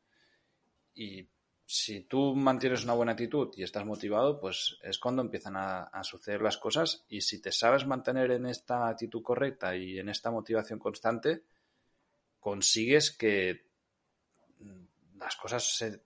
Y 0.94 1.28
si 1.66 2.02
tú 2.02 2.36
mantienes 2.36 2.84
una 2.84 2.94
buena 2.94 3.14
actitud 3.14 3.52
y 3.56 3.64
estás 3.64 3.86
motivado, 3.86 4.40
pues 4.40 4.78
es 4.84 5.00
cuando 5.00 5.22
empiezan 5.22 5.56
a, 5.56 5.84
a, 5.84 6.04
suceder 6.04 6.42
las 6.42 6.58
cosas. 6.58 7.06
Y 7.10 7.22
si 7.22 7.42
te 7.42 7.52
sabes 7.52 7.86
mantener 7.86 8.32
en 8.32 8.46
esta 8.46 8.88
actitud 8.88 9.22
correcta 9.22 9.76
y 9.76 10.00
en 10.00 10.10
esta 10.10 10.30
motivación 10.32 10.80
constante, 10.80 11.44
consigues 12.40 13.12
que 13.12 13.66
las 15.18 15.36
cosas 15.36 15.78
se, 15.78 16.02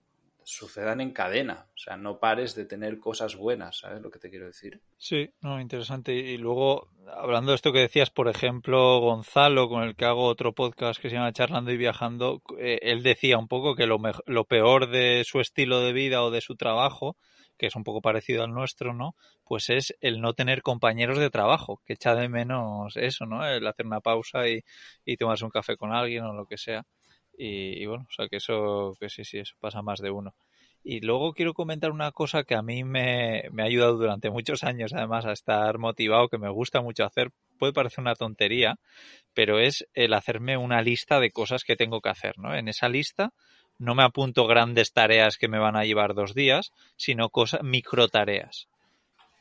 sucedan 0.48 1.02
en 1.02 1.12
cadena. 1.12 1.66
O 1.74 1.78
sea, 1.78 1.98
no 1.98 2.18
pares 2.18 2.54
de 2.54 2.64
tener 2.64 2.98
cosas 2.98 3.36
buenas, 3.36 3.78
¿sabes 3.78 4.00
lo 4.00 4.10
que 4.10 4.18
te 4.18 4.30
quiero 4.30 4.46
decir? 4.46 4.80
Sí, 4.96 5.30
no, 5.42 5.60
interesante. 5.60 6.14
Y 6.14 6.38
luego, 6.38 6.88
hablando 7.06 7.52
de 7.52 7.56
esto 7.56 7.72
que 7.72 7.80
decías, 7.80 8.08
por 8.08 8.28
ejemplo, 8.28 8.98
Gonzalo, 9.00 9.68
con 9.68 9.82
el 9.82 9.94
que 9.94 10.06
hago 10.06 10.24
otro 10.24 10.54
podcast 10.54 11.00
que 11.00 11.10
se 11.10 11.16
llama 11.16 11.34
Charlando 11.34 11.70
y 11.70 11.76
Viajando, 11.76 12.40
eh, 12.58 12.78
él 12.80 13.02
decía 13.02 13.36
un 13.36 13.46
poco 13.46 13.74
que 13.74 13.86
lo, 13.86 13.98
lo 14.24 14.44
peor 14.46 14.88
de 14.88 15.22
su 15.26 15.40
estilo 15.40 15.80
de 15.80 15.92
vida 15.92 16.22
o 16.22 16.30
de 16.30 16.40
su 16.40 16.56
trabajo 16.56 17.16
que 17.58 17.66
es 17.66 17.74
un 17.74 17.82
poco 17.82 18.00
parecido 18.00 18.44
al 18.44 18.54
nuestro, 18.54 18.94
¿no? 18.94 19.16
Pues 19.44 19.68
es 19.68 19.92
el 20.00 20.20
no 20.20 20.32
tener 20.32 20.62
compañeros 20.62 21.18
de 21.18 21.28
trabajo, 21.28 21.82
que 21.84 21.94
echa 21.94 22.14
de 22.14 22.28
menos 22.28 22.96
eso, 22.96 23.26
¿no? 23.26 23.44
El 23.44 23.66
hacer 23.66 23.84
una 23.84 24.00
pausa 24.00 24.48
y, 24.48 24.62
y 25.04 25.16
tomarse 25.16 25.44
un 25.44 25.50
café 25.50 25.76
con 25.76 25.92
alguien 25.92 26.22
o 26.24 26.32
lo 26.32 26.46
que 26.46 26.56
sea. 26.56 26.86
Y, 27.40 27.86
bueno, 27.86 28.04
o 28.08 28.12
sea 28.12 28.28
que 28.28 28.38
eso, 28.38 28.96
que 28.98 29.08
sí, 29.08 29.24
sí, 29.24 29.38
eso 29.38 29.54
pasa 29.60 29.80
más 29.80 30.00
de 30.00 30.10
uno. 30.10 30.34
Y 30.82 31.00
luego 31.00 31.32
quiero 31.34 31.54
comentar 31.54 31.92
una 31.92 32.10
cosa 32.10 32.42
que 32.42 32.56
a 32.56 32.62
mí 32.62 32.82
me, 32.82 33.44
me, 33.52 33.62
ha 33.62 33.66
ayudado 33.66 33.96
durante 33.96 34.30
muchos 34.30 34.64
años, 34.64 34.92
además, 34.92 35.24
a 35.24 35.32
estar 35.32 35.78
motivado, 35.78 36.28
que 36.28 36.38
me 36.38 36.50
gusta 36.50 36.80
mucho 36.80 37.04
hacer. 37.04 37.30
Puede 37.58 37.72
parecer 37.72 38.00
una 38.00 38.16
tontería, 38.16 38.78
pero 39.34 39.60
es 39.60 39.86
el 39.94 40.14
hacerme 40.14 40.56
una 40.56 40.82
lista 40.82 41.20
de 41.20 41.30
cosas 41.30 41.62
que 41.62 41.76
tengo 41.76 42.00
que 42.00 42.10
hacer, 42.10 42.38
¿no? 42.38 42.54
En 42.54 42.66
esa 42.68 42.88
lista 42.88 43.32
no 43.78 43.94
me 43.94 44.02
apunto 44.02 44.46
grandes 44.46 44.92
tareas 44.92 45.36
que 45.36 45.46
me 45.46 45.60
van 45.60 45.76
a 45.76 45.84
llevar 45.84 46.14
dos 46.14 46.34
días, 46.34 46.72
sino 46.96 47.30
cosas, 47.30 47.62
micro 47.62 48.08
tareas. 48.08 48.68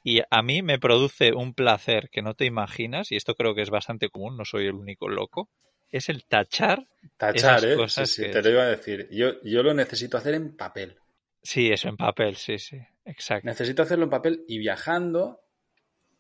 Y 0.04 0.22
a 0.30 0.42
mí 0.44 0.62
me 0.62 0.80
produce 0.80 1.34
un 1.34 1.54
placer 1.54 2.10
que 2.12 2.22
no 2.22 2.36
te 2.36 2.46
imaginas, 2.46 3.12
y 3.12 3.16
esto 3.16 3.34
creo 3.34 3.56
que 3.56 3.64
es 3.64 3.72
bastante 3.72 4.10
común, 4.10 4.38
no 4.38 4.46
soy 4.46 4.68
el 4.68 4.76
único 4.76 5.10
loco, 5.10 5.50
es 5.92 6.10
el 6.10 6.26
tachar. 6.26 6.88
Tachar, 7.18 7.66
¿eh? 7.66 7.76
Cosas 7.76 8.10
sí, 8.10 8.24
te 8.30 8.42
lo 8.42 8.50
iba 8.50 8.64
a 8.64 8.68
decir. 8.68 9.08
Yo, 9.12 9.42
yo 9.44 9.64
lo 9.64 9.74
necesito 9.74 10.18
hacer 10.18 10.34
en 10.36 10.56
papel. 10.56 10.98
Sí, 11.42 11.72
eso 11.72 11.90
en 11.90 11.98
papel, 11.98 12.36
sí, 12.36 12.60
sí, 12.60 12.78
exacto. 13.06 13.48
Necesito 13.48 13.82
hacerlo 13.82 14.06
en 14.06 14.10
papel 14.10 14.44
y 14.48 14.58
viajando 14.58 15.42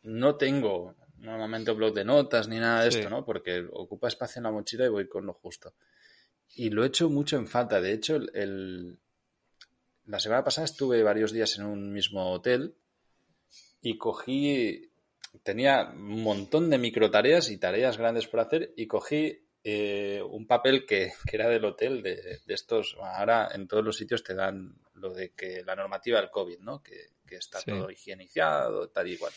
no 0.04 0.36
tengo 0.36 0.96
normalmente 1.18 1.72
blog 1.72 1.94
de 1.94 2.06
notas 2.06 2.48
ni 2.48 2.60
nada 2.60 2.84
de 2.84 2.90
esto, 2.90 3.10
¿no? 3.10 3.26
Porque 3.26 3.66
ocupa 3.74 4.08
espacio 4.08 4.40
en 4.40 4.44
la 4.44 4.52
mochila 4.52 4.86
y 4.86 4.90
voy 4.90 5.08
con 5.08 5.26
lo 5.26 5.34
justo. 5.34 5.74
Y 6.56 6.70
lo 6.70 6.84
he 6.84 6.88
hecho 6.88 7.10
mucho 7.10 7.36
en 7.38 7.48
falta. 7.48 7.82
De 7.82 7.92
hecho, 7.92 8.16
el, 8.16 9.00
la 10.06 10.20
semana 10.20 10.44
pasada 10.44 10.66
estuve 10.66 11.04
varios 11.04 11.34
días 11.34 11.58
en 11.58 11.66
un 11.66 11.92
mismo 11.92 12.32
hotel 12.32 12.76
y 13.82 13.98
cogí, 13.98 14.92
tenía 15.44 15.90
un 15.94 16.24
montón 16.24 16.70
de 16.70 16.78
micro 16.78 17.12
tareas 17.12 17.50
y 17.50 17.58
tareas 17.58 17.98
grandes 17.98 18.28
por 18.28 18.40
hacer 18.40 18.74
y 18.78 18.88
cogí 18.88 19.47
eh, 19.63 20.22
un 20.22 20.48
papel 20.48 20.86
que, 20.86 21.12
era 21.32 21.50
del 21.50 21.65
hotel, 21.65 22.02
de, 22.02 22.39
estos, 22.48 22.96
ahora 23.02 23.50
en 23.54 23.67
todos 23.67 23.84
los 23.84 23.98
sitios 23.98 24.24
te 24.24 24.34
dan 24.34 24.76
lo 24.93 25.13
de 25.13 25.34
que 25.34 25.63
la 25.63 25.76
normativa 25.76 26.20
del 26.20 26.30
COVID, 26.30 26.60
¿no? 26.60 26.82
Que, 26.82 27.08
está 27.30 27.62
todo 27.62 27.91
higienizado, 27.91 28.89
tal 28.89 29.10
y 29.10 29.13
igual. 29.13 29.34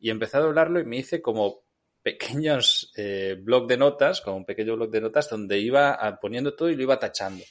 Y 0.00 0.10
empecé 0.10 0.38
a 0.38 0.40
doblarlo 0.40 0.80
y 0.80 0.84
me 0.84 0.96
hice 0.96 1.22
como 1.22 1.62
pequeños 2.02 2.92
eh, 2.96 3.36
blog 3.40 3.68
de 3.68 3.76
notas, 3.76 4.20
como 4.20 4.38
un 4.38 4.44
pequeño 4.44 4.74
blog 4.74 4.90
de 4.90 5.00
notas 5.00 5.30
donde 5.30 5.58
iba 5.60 6.18
poniendo 6.20 6.56
todo 6.56 6.68
y 6.68 6.74
lo 6.74 6.82
iba 6.82 6.98
tachando. 6.98 7.44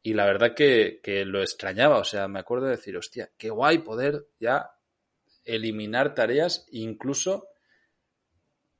Y 0.00 0.14
la 0.14 0.26
verdad 0.26 0.54
que, 0.54 1.00
que 1.02 1.24
lo 1.24 1.42
extrañaba, 1.42 1.98
o 1.98 2.04
sea, 2.04 2.28
me 2.28 2.38
acuerdo 2.38 2.66
de 2.66 2.76
decir, 2.76 2.96
hostia, 2.96 3.32
qué 3.36 3.50
guay 3.50 3.78
poder 3.78 4.28
ya 4.38 4.70
eliminar 5.44 6.14
tareas, 6.14 6.66
incluso 6.70 7.48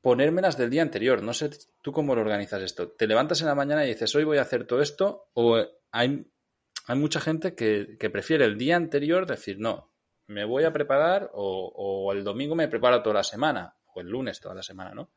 ponérmelas 0.05 0.59
del 0.59 0.69
día 0.69 0.83
anterior. 0.83 1.23
No 1.23 1.33
sé 1.33 1.51
tú 1.81 1.91
cómo 1.91 2.15
lo 2.15 2.21
organizas 2.21 2.61
esto. 2.61 2.93
¿Te 2.93 3.07
levantas 3.07 3.41
en 3.41 3.47
la 3.47 3.55
mañana 3.55 3.87
y 3.87 3.89
dices, 3.89 4.15
hoy 4.15 4.25
voy 4.25 4.37
a 4.37 4.43
hacer 4.43 4.67
todo 4.67 4.83
esto? 4.83 5.31
¿O 5.33 5.57
hay, 5.91 6.31
hay 6.87 6.99
mucha 6.99 7.21
gente 7.21 7.55
que, 7.55 7.97
que 7.99 8.11
prefiere 8.11 8.45
el 8.45 8.59
día 8.59 8.77
anterior 8.77 9.27
decir, 9.27 9.59
no, 9.59 9.95
me 10.27 10.45
voy 10.45 10.65
a 10.65 10.75
preparar 10.75 11.31
o, 11.33 11.73
o, 11.75 12.13
el 12.13 12.23
domingo 12.23 12.55
me 12.55 12.69
preparo 12.69 13.03
toda 13.03 13.15
la 13.15 13.25
semana 13.25 13.77
o 13.95 14.03
el 14.03 14.09
lunes 14.09 14.41
toda 14.41 14.55
la 14.55 14.63
semana, 14.63 14.93
¿no? 14.93 15.11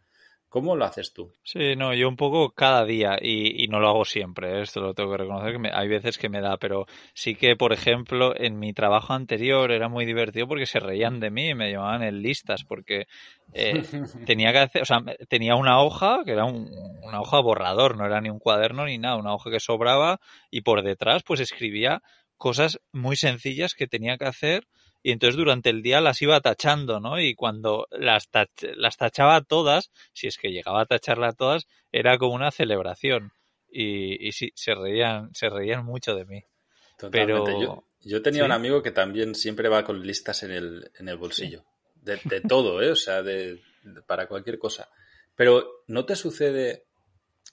¿Cómo 0.50 0.76
lo 0.76 0.86
haces 0.86 1.14
tú? 1.14 1.30
Sí, 1.44 1.76
no, 1.76 1.94
yo 1.94 2.08
un 2.08 2.16
poco 2.16 2.52
cada 2.52 2.86
día 2.86 3.18
y, 3.22 3.64
y 3.64 3.68
no 3.68 3.80
lo 3.80 3.90
hago 3.90 4.06
siempre, 4.06 4.58
¿eh? 4.58 4.62
esto 4.62 4.80
lo 4.80 4.94
tengo 4.94 5.12
que 5.12 5.18
reconocer, 5.18 5.52
que 5.52 5.60
me, 5.60 5.72
hay 5.74 5.88
veces 5.90 6.18
que 6.18 6.30
me 6.30 6.40
da, 6.40 6.58
pero 6.58 6.86
sí 7.14 7.36
que, 7.36 7.56
por 7.56 7.74
ejemplo, 7.74 8.34
en 8.36 8.58
mi 8.58 8.74
trabajo 8.74 9.14
anterior 9.14 9.72
era 9.72 9.90
muy 9.90 10.06
divertido 10.06 10.48
porque 10.48 10.66
se 10.66 10.80
reían 10.80 11.20
de 11.20 11.32
mí 11.32 11.50
y 11.50 11.56
me 11.56 11.72
llamaban 11.72 12.04
en 12.04 12.22
listas 12.22 12.64
porque 12.64 13.08
eh, 13.54 13.84
tenía 14.26 14.52
que 14.54 14.60
hacer, 14.60 14.82
o 14.82 14.86
sea, 14.86 15.04
tenía 15.28 15.56
una 15.56 15.82
hoja 15.82 16.24
que 16.26 16.32
era 16.32 16.46
un, 16.46 16.70
una 17.04 17.20
hoja 17.22 17.40
borrador, 17.42 17.98
no 17.98 18.06
era 18.06 18.22
ni 18.22 18.30
un 18.30 18.40
cuaderno 18.40 18.86
ni 18.86 18.98
nada, 18.98 19.18
una 19.18 19.34
hoja 19.34 19.52
que 19.52 19.60
sobraba 19.60 20.20
y 20.50 20.62
por 20.62 20.82
detrás 20.82 21.24
pues 21.24 21.42
escribía 21.42 22.02
cosas 22.38 22.80
muy 22.92 23.16
sencillas 23.16 23.74
que 23.74 23.88
tenía 23.88 24.18
que 24.18 24.26
hacer 24.26 24.68
y 25.08 25.12
entonces 25.12 25.38
durante 25.38 25.70
el 25.70 25.84
día 25.84 26.02
las 26.02 26.22
iba 26.22 26.42
tachando, 26.42 27.00
¿no? 27.00 27.18
Y 27.18 27.34
cuando 27.34 27.88
las, 27.92 28.28
las 28.76 28.98
tachaba 28.98 29.40
todas, 29.40 29.90
si 30.12 30.28
es 30.28 30.38
que 30.38 30.52
llegaba 30.52 30.82
a 30.82 30.86
tacharlas 30.86 31.38
todas, 31.38 31.66
era 31.94 32.18
como 32.18 32.36
una 32.36 32.52
celebración. 32.52 33.32
Y, 33.72 34.28
y 34.28 34.34
sí, 34.34 34.52
se 34.54 34.76
reían, 34.76 35.34
se 35.34 35.48
reían 35.48 35.86
mucho 35.86 36.14
de 36.14 36.26
mí. 36.26 36.44
Pero... 37.10 37.86
Yo, 38.02 38.22
tenía 38.22 38.44
un 38.44 38.52
amigo 38.52 38.84
que 38.84 38.92
también 38.92 39.34
siempre 39.34 39.70
va 39.70 39.86
con 39.86 40.06
listas 40.06 40.44
en 40.44 40.52
el, 40.52 40.92
en 41.00 41.08
el 41.08 41.16
bolsillo. 41.16 41.64
De, 41.96 42.20
de, 42.26 42.42
todo, 42.42 42.82
¿eh? 42.82 42.92
O 42.92 42.98
sea, 42.98 43.24
de, 43.24 43.62
para 44.08 44.28
cualquier 44.28 44.60
cosa. 44.60 44.90
Pero 45.38 45.86
¿no 45.88 46.06
te 46.06 46.18
sucede 46.18 46.84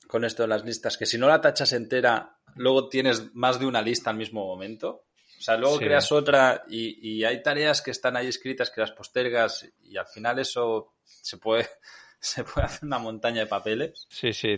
con 0.09 0.25
esto 0.25 0.43
de 0.43 0.49
las 0.49 0.65
listas 0.65 0.99
que 0.99 1.07
si 1.07 1.19
no 1.19 1.29
la 1.29 1.41
tachas 1.41 1.73
entera, 1.73 2.37
luego 2.57 2.89
tienes 2.89 3.33
más 3.33 3.61
de 3.61 3.67
una 3.67 3.81
lista 3.81 4.11
al 4.11 4.17
mismo 4.17 4.45
momento? 4.45 5.05
O 5.45 5.47
sea, 5.47 5.59
luego 5.59 5.77
creas 5.77 6.11
otra 6.11 6.65
y, 6.71 7.23
hay 7.23 7.43
tareas 7.43 7.83
que 7.83 7.91
están 7.91 8.17
ahí 8.17 8.29
escritas 8.29 8.71
que 8.71 8.81
las 8.81 8.93
postergas 8.93 9.71
y 9.83 9.99
al 9.99 10.07
final 10.07 10.39
eso 10.39 10.95
se 11.03 11.37
puede, 11.37 11.69
se 12.19 12.45
puede 12.45 12.65
hacer 12.65 12.87
una 12.87 12.99
montaña 12.99 13.41
de 13.41 13.47
papeles. 13.47 14.07
Sí, 14.09 14.33
sí, 14.33 14.57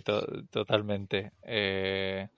totalmente. 0.49 1.33
Eh, 1.43 2.29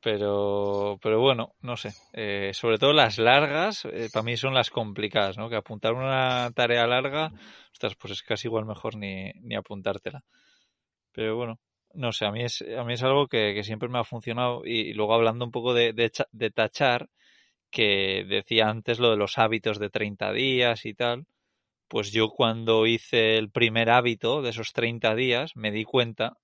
pero, 0.00 0.98
pero 1.00 1.20
bueno, 1.20 1.54
no 1.60 1.76
sé. 1.76 1.92
Eh, 2.12 2.50
sobre 2.54 2.78
todo 2.78 2.92
las 2.92 3.18
largas, 3.18 3.84
eh, 3.84 4.08
para 4.12 4.24
mí 4.24 4.36
son 4.36 4.52
las 4.52 4.70
complicadas, 4.70 5.38
¿no? 5.38 5.48
Que 5.48 5.54
apuntar 5.54 5.92
una 5.92 6.50
tarea 6.50 6.88
larga, 6.88 7.30
ostras, 7.70 7.94
pues 7.94 8.14
es 8.14 8.22
casi 8.24 8.48
igual 8.48 8.66
mejor 8.66 8.96
ni, 8.96 9.30
ni 9.42 9.54
apuntártela. 9.54 10.24
Pero 11.12 11.36
bueno, 11.36 11.60
no 11.94 12.10
sé, 12.10 12.26
a 12.26 12.32
mí 12.32 12.42
es, 12.42 12.62
a 12.62 12.82
mí 12.82 12.94
es 12.94 13.02
algo 13.04 13.28
que, 13.28 13.62
siempre 13.62 13.88
me 13.88 14.00
ha 14.00 14.04
funcionado 14.04 14.62
y, 14.64 14.92
luego 14.92 15.14
hablando 15.14 15.44
un 15.44 15.52
poco 15.52 15.72
de, 15.72 15.92
de 15.92 16.50
tachar, 16.50 17.08
que 17.70 18.24
decía 18.28 18.68
antes 18.68 18.98
lo 18.98 19.10
de 19.10 19.16
los 19.16 19.38
hábitos 19.38 19.78
de 19.78 19.90
30 19.90 20.32
días 20.32 20.84
y 20.86 20.94
tal, 20.94 21.26
pues 21.88 22.12
yo 22.12 22.28
cuando 22.28 22.86
hice 22.86 23.36
el 23.36 23.50
primer 23.50 23.90
hábito 23.90 24.42
de 24.42 24.50
esos 24.50 24.72
30 24.72 25.14
días 25.14 25.56
me 25.56 25.70
di 25.70 25.84
cuenta 25.84 26.36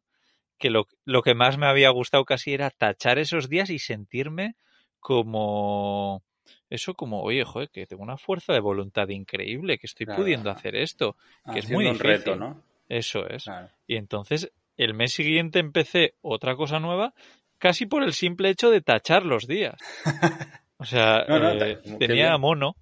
que 0.58 0.70
lo, 0.70 0.86
lo 1.04 1.22
que 1.22 1.34
más 1.34 1.58
me 1.58 1.66
había 1.66 1.90
gustado 1.90 2.24
casi 2.24 2.54
era 2.54 2.70
tachar 2.70 3.18
esos 3.18 3.48
días 3.48 3.70
y 3.70 3.78
sentirme 3.78 4.56
como 4.98 6.22
eso 6.70 6.94
como, 6.94 7.22
oye, 7.22 7.44
joder, 7.44 7.70
que 7.70 7.86
tengo 7.86 8.02
una 8.02 8.16
fuerza 8.16 8.52
de 8.52 8.60
voluntad 8.60 9.08
increíble, 9.08 9.78
que 9.78 9.86
estoy 9.86 10.06
pudiendo 10.06 10.50
hacer 10.50 10.74
esto, 10.74 11.16
que 11.52 11.60
es 11.60 11.70
muy 11.70 11.84
difícil. 11.84 12.06
reto, 12.06 12.36
¿no? 12.36 12.62
Eso 12.88 13.28
es. 13.28 13.48
Y 13.86 13.96
entonces 13.96 14.52
el 14.76 14.94
mes 14.94 15.12
siguiente 15.12 15.58
empecé 15.58 16.14
otra 16.22 16.56
cosa 16.56 16.80
nueva, 16.80 17.14
casi 17.58 17.86
por 17.86 18.02
el 18.02 18.12
simple 18.12 18.50
hecho 18.50 18.70
de 18.70 18.80
tachar 18.80 19.24
los 19.24 19.46
días. 19.46 19.76
O 20.78 20.84
sea, 20.84 21.24
eh, 21.28 21.78
tenía 21.98 22.36
mono. 22.38 22.76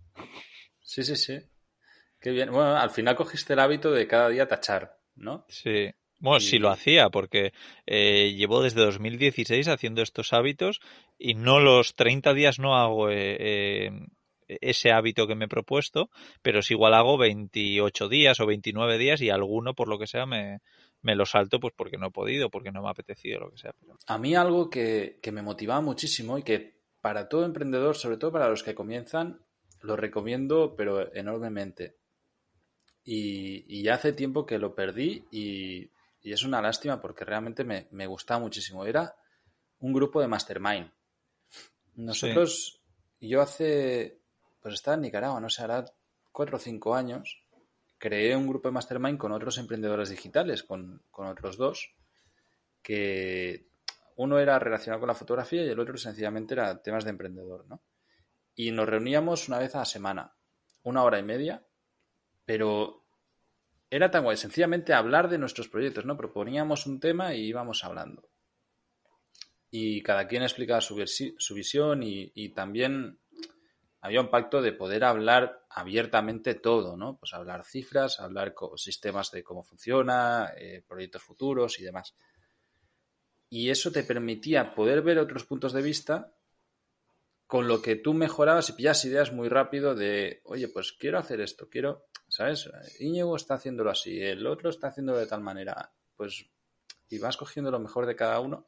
Sí, 0.80 1.04
sí, 1.04 1.16
sí. 1.16 1.38
Qué 2.20 2.30
bien. 2.30 2.50
Bueno, 2.50 2.76
al 2.76 2.90
final 2.90 3.16
cogiste 3.16 3.52
el 3.52 3.61
hábito 3.61 3.92
de 3.92 4.07
cada 4.07 4.28
día 4.28 4.48
tachar, 4.48 4.98
¿no? 5.14 5.44
Sí. 5.48 5.90
Bueno, 6.20 6.40
sí 6.40 6.59
lo 6.59 6.70
hacía, 6.70 7.11
porque 7.11 7.52
eh, 7.87 8.33
llevo 8.35 8.62
desde 8.62 8.80
2016 8.80 9.68
haciendo 9.68 10.00
estos 10.00 10.33
hábitos 10.33 10.80
y 11.18 11.35
no 11.35 11.61
los 11.61 11.94
30 11.96 12.33
días 12.33 12.59
no 12.59 12.76
hago 12.76 13.11
eh, 13.11 13.90
ese 14.48 14.92
hábito 14.92 15.26
que 15.26 15.35
me 15.35 15.46
he 15.46 15.48
propuesto, 15.48 16.11
pero 16.40 16.62
si 16.62 16.74
igual 16.74 16.94
hago 16.94 17.18
28 17.18 18.09
días 18.09 18.40
o 18.40 18.46
29 18.46 18.96
días 18.96 19.20
y 19.20 19.30
alguno, 19.30 19.74
por 19.74 19.88
lo 19.88 19.98
que 19.98 20.07
sea, 20.07 20.24
me, 20.24 20.61
me 21.02 21.14
lo 21.14 21.26
salto 21.26 21.61
pues 21.61 21.74
porque 21.76 21.98
no 21.98 22.07
he 22.07 22.11
podido, 22.11 22.50
porque 22.50 22.72
no 22.72 22.83
me 22.83 22.88
ha 22.88 22.92
apetecido, 22.92 23.40
lo 23.40 23.50
que 23.50 23.59
sea. 23.59 23.74
A 24.07 24.18
mí 24.18 24.35
algo 24.35 24.70
que, 24.70 25.18
que 25.22 25.33
me 25.33 25.42
motivaba 25.42 25.80
muchísimo 25.80 26.38
y 26.38 26.42
que 26.42 26.73
para 27.04 27.28
todo 27.28 27.44
emprendedor, 27.44 27.96
sobre 27.96 28.16
todo 28.16 28.32
para 28.32 28.48
los 28.48 28.62
que 28.62 28.74
comienzan, 28.74 29.38
lo 29.82 29.94
recomiendo, 29.94 30.74
pero 30.74 31.14
enormemente. 31.14 31.98
y, 33.04 33.82
ya 33.82 33.96
hace 33.96 34.14
tiempo 34.14 34.46
que 34.46 34.56
lo 34.56 34.74
perdí 34.74 35.22
y, 35.30 35.90
es 36.22 36.44
una 36.44 36.62
lástima 36.62 37.02
porque 37.02 37.26
realmente 37.26 37.62
me, 37.62 37.88
me, 37.90 38.06
gustaba 38.06 38.40
muchísimo. 38.40 38.86
Era 38.86 39.14
un 39.80 39.92
grupo 39.92 40.18
de 40.22 40.28
mastermind. 40.28 40.90
Nosotros, 41.96 42.80
yo 43.20 43.42
hace, 43.42 44.16
pues 44.62 44.72
estaba 44.72 44.94
en 44.94 45.02
Nicaragua, 45.02 45.38
no 45.42 45.50
sé, 45.50 45.62
hará 45.62 45.84
cuatro 46.32 46.56
o 46.56 46.58
cinco 46.58 46.94
años, 46.94 47.44
creé 47.98 48.34
un 48.34 48.46
grupo 48.46 48.68
de 48.68 48.72
mastermind 48.72 49.18
con 49.18 49.32
otros 49.32 49.58
emprendedores 49.58 50.08
digitales, 50.08 50.62
con, 50.62 51.02
con 51.10 51.26
otros 51.26 51.58
dos, 51.58 51.94
que 52.82 53.73
uno 54.16 54.38
era 54.38 54.59
relacionado 54.59 55.00
con 55.00 55.09
la 55.09 55.14
fotografía 55.14 55.64
y 55.64 55.68
el 55.68 55.81
otro 55.81 55.96
sencillamente 55.96 56.55
era 56.55 56.83
temas 56.83 57.05
de 57.05 57.11
emprendedor, 57.11 57.66
¿no? 57.66 57.83
Y 58.55 58.70
nos 58.70 58.88
reuníamos 58.88 59.48
una 59.48 59.59
vez 59.59 59.74
a 59.74 59.81
la 59.81 59.85
semana, 59.85 60.37
una 60.85 61.03
hora 61.03 61.18
y 61.18 61.22
media, 61.22 61.66
pero 62.44 63.05
era 63.90 64.11
tan 64.11 64.24
guay, 64.24 64.37
sencillamente 64.37 64.92
hablar 64.92 65.29
de 65.29 65.38
nuestros 65.38 65.68
proyectos, 65.68 66.05
¿no? 66.05 66.16
Proponíamos 66.16 66.87
un 66.87 67.00
tema 67.00 67.35
y 67.35 67.46
íbamos 67.46 67.85
hablando. 67.85 68.29
Y 69.70 70.03
cada 70.03 70.29
quien 70.29 70.42
explicaba 70.42 70.81
su, 70.81 70.94
visión 70.94 72.03
y, 72.03 72.48
también 72.50 73.18
había 74.00 74.20
un 74.20 74.31
pacto 74.31 74.62
de 74.62 74.72
poder 74.72 75.03
hablar 75.05 75.64
abiertamente 75.68 76.55
todo, 76.55 76.96
¿no? 76.96 77.16
Pues 77.18 77.35
hablar 77.35 77.64
cifras, 77.64 78.20
hablar 78.20 78.55
sistemas 78.77 79.31
de 79.33 79.42
cómo 79.42 79.64
funciona, 79.64 80.53
eh, 80.57 80.85
proyectos 80.87 81.22
futuros 81.22 81.81
y 81.81 81.85
demás. 81.85 82.14
Y 83.50 83.70
eso 83.70 83.92
te 83.92 84.02
permitía 84.02 84.74
poder 84.74 85.02
ver 85.02 85.18
otros 85.18 85.44
puntos 85.44 85.72
de 85.72 85.83
vista 85.83 86.35
con 87.46 87.68
lo 87.68 87.80
que 87.83 87.96
tú 87.96 88.14
mejorabas 88.14 88.70
y 88.70 88.72
pillas 88.72 89.04
ideas 89.04 89.33
muy 89.33 89.48
rápido 89.48 89.94
de, 89.94 90.40
oye, 90.44 90.68
pues 90.68 90.92
quiero 90.92 91.18
hacer 91.18 91.40
esto, 91.40 91.68
quiero, 91.68 92.07
¿sabes? 92.26 92.70
Íñigo 92.98 93.37
está 93.37 93.54
haciéndolo 93.54 93.90
así, 93.90 94.20
el 94.20 94.46
otro 94.46 94.70
está 94.70 94.88
haciéndolo 94.88 95.18
de 95.18 95.26
tal 95.26 95.40
manera, 95.40 95.92
pues, 96.16 96.46
y 97.11 97.18
vas 97.18 97.37
cogiendo 97.37 97.70
lo 97.70 97.78
mejor 97.78 98.07
de 98.07 98.16
cada 98.16 98.40
uno, 98.40 98.66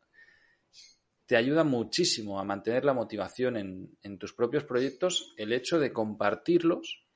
te 1.25 1.37
ayuda 1.37 1.65
muchísimo 1.65 2.39
a 2.39 2.45
mantener 2.45 2.85
la 2.85 2.93
motivación 2.93 3.57
en, 3.57 3.99
en 4.03 4.19
tus 4.19 4.33
propios 4.33 4.62
proyectos 4.65 5.35
el 5.37 5.53
hecho 5.53 5.81
de 5.81 5.93
compartirlos 5.93 7.07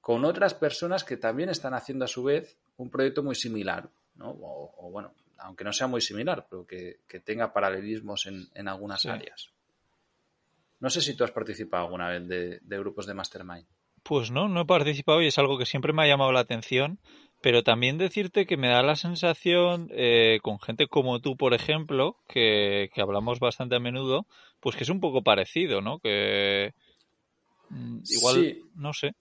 con 0.00 0.24
otras 0.24 0.54
personas 0.54 1.04
que 1.04 1.16
también 1.16 1.50
están 1.50 1.74
haciendo 1.74 2.04
a 2.04 2.08
su 2.08 2.24
vez 2.24 2.58
un 2.76 2.90
proyecto 2.90 3.22
muy 3.22 3.34
similar, 3.34 3.90
¿no? 4.14 4.30
O, 4.30 4.90
bueno, 4.90 5.14
aunque 5.40 5.64
no 5.64 5.72
sea 5.72 5.86
muy 5.86 6.00
similar, 6.00 6.46
pero 6.48 6.66
que, 6.66 7.00
tenga 7.24 7.52
paralelismos 7.52 8.26
en, 8.26 8.68
algunas 8.68 9.06
áreas. 9.06 9.50
No 10.78 10.88
sé 10.88 11.00
si 11.00 11.14
tú 11.14 11.24
has 11.24 11.32
participado 11.32 11.84
alguna 11.84 12.08
vez 12.08 12.26
de, 12.28 12.78
grupos 12.78 13.06
de 13.06 13.14
mastermind. 13.14 13.66
Pues 14.02 14.30
no, 14.30 14.48
no 14.48 14.62
he 14.62 14.66
participado 14.66 15.20
y 15.20 15.26
es 15.26 15.38
algo 15.38 15.58
que 15.58 15.66
siempre 15.66 15.92
me 15.92 16.02
ha 16.02 16.06
llamado 16.06 16.32
la 16.32 16.40
atención, 16.40 16.98
pero 17.42 17.62
también 17.62 17.98
decirte 17.98 18.46
que 18.46 18.56
me 18.56 18.68
da 18.68 18.82
la 18.82 18.96
sensación, 18.96 19.88
eh, 19.92 20.40
con 20.42 20.58
gente 20.58 20.86
como 20.86 21.20
tú, 21.20 21.36
por 21.36 21.52
ejemplo, 21.52 22.16
que, 22.28 22.90
hablamos 22.96 23.40
bastante 23.40 23.76
a 23.76 23.80
menudo, 23.80 24.26
pues 24.60 24.76
que 24.76 24.84
es 24.84 24.90
un 24.90 25.00
poco 25.00 25.22
parecido, 25.22 25.82
¿no? 25.82 25.98
Que 25.98 26.72
mm, 27.68 28.00
igual, 28.08 28.58
no 28.74 28.92
sé. 28.94 29.14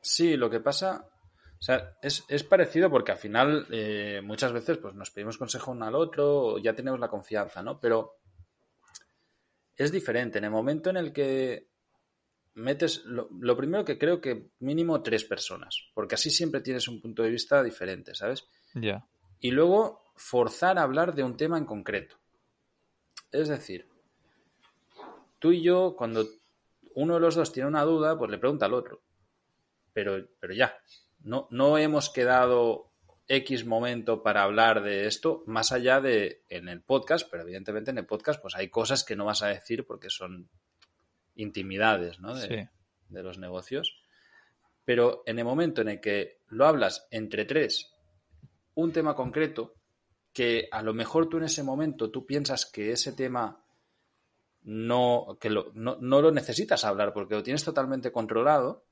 Sí, 0.00 0.36
lo 0.36 0.50
que 0.50 0.60
pasa, 0.60 1.08
o 1.60 1.62
sea, 1.62 1.98
es, 2.00 2.42
parecido 2.44 2.88
porque 2.90 3.12
al 3.12 3.18
final 3.18 3.66
eh, 3.70 4.22
muchas 4.24 4.50
veces 4.50 4.78
pues 4.78 4.94
nos 4.94 5.10
pedimos 5.10 5.36
consejo 5.36 5.72
uno 5.72 5.84
al 5.84 5.94
otro, 5.94 6.56
ya 6.56 6.74
tenemos 6.74 6.98
la 6.98 7.08
confianza, 7.08 7.62
¿no? 7.62 7.78
Pero 7.78 8.16
es 9.76 9.92
diferente. 9.92 10.38
En 10.38 10.44
el 10.44 10.50
momento 10.50 10.88
en 10.88 10.96
el 10.96 11.12
que 11.12 11.68
metes, 12.54 13.04
lo, 13.04 13.56
primero 13.58 13.84
que 13.84 13.98
creo 13.98 14.22
que 14.22 14.48
mínimo 14.60 15.02
tres 15.02 15.24
personas, 15.24 15.90
porque 15.92 16.14
así 16.14 16.30
siempre 16.30 16.62
tienes 16.62 16.88
un 16.88 16.98
punto 16.98 17.22
de 17.22 17.30
vista 17.30 17.62
diferente, 17.62 18.14
¿sabes? 18.14 18.46
Ya. 18.74 19.06
Y 19.38 19.50
luego 19.50 20.02
forzar 20.16 20.78
a 20.78 20.82
hablar 20.82 21.14
de 21.14 21.24
un 21.24 21.36
tema 21.36 21.58
en 21.58 21.66
concreto. 21.66 22.16
Es 23.32 23.48
decir, 23.48 23.86
tú 25.38 25.52
y 25.52 25.60
yo, 25.60 25.94
cuando 25.94 26.26
uno 26.94 27.14
de 27.14 27.20
los 27.20 27.34
dos 27.34 27.52
tiene 27.52 27.68
una 27.68 27.84
duda, 27.84 28.16
pues 28.18 28.30
le 28.30 28.38
pregunta 28.38 28.64
al 28.64 28.72
otro. 28.72 29.02
Pero, 29.92 30.26
pero 30.38 30.54
ya, 30.54 30.74
no, 31.22 31.48
no 31.50 31.78
hemos 31.78 32.10
quedado 32.10 32.90
X 33.28 33.64
momento 33.64 34.22
para 34.22 34.42
hablar 34.42 34.82
de 34.82 35.06
esto, 35.06 35.44
más 35.46 35.72
allá 35.72 36.00
de 36.00 36.42
en 36.48 36.68
el 36.68 36.82
podcast, 36.82 37.28
pero 37.30 37.44
evidentemente 37.44 37.90
en 37.90 37.98
el 37.98 38.06
podcast 38.06 38.40
pues 38.40 38.54
hay 38.56 38.68
cosas 38.68 39.04
que 39.04 39.16
no 39.16 39.24
vas 39.24 39.42
a 39.42 39.48
decir 39.48 39.86
porque 39.86 40.10
son 40.10 40.48
intimidades 41.36 42.18
¿no? 42.20 42.34
de, 42.34 42.68
de 43.08 43.22
los 43.22 43.38
negocios. 43.38 44.02
Pero 44.84 45.22
en 45.26 45.38
el 45.38 45.44
momento 45.44 45.82
en 45.82 45.88
el 45.88 46.00
que 46.00 46.40
lo 46.48 46.66
hablas 46.66 47.06
entre 47.10 47.44
tres, 47.44 47.94
un 48.74 48.92
tema 48.92 49.14
concreto, 49.14 49.74
que 50.32 50.68
a 50.72 50.82
lo 50.82 50.94
mejor 50.94 51.28
tú 51.28 51.38
en 51.38 51.44
ese 51.44 51.62
momento 51.62 52.10
tú 52.10 52.26
piensas 52.26 52.66
que 52.66 52.92
ese 52.92 53.12
tema 53.12 53.64
no, 54.62 55.38
que 55.40 55.50
lo, 55.50 55.70
no, 55.74 55.98
no 56.00 56.20
lo 56.20 56.30
necesitas 56.30 56.84
hablar 56.84 57.12
porque 57.12 57.34
lo 57.34 57.42
tienes 57.42 57.64
totalmente 57.64 58.12
controlado, 58.12 58.84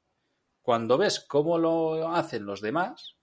cuando 0.68 0.98
ves 0.98 1.24
cómo 1.26 1.56
lo 1.56 2.14
hacen 2.14 2.44
los 2.44 2.60
demás, 2.60 3.16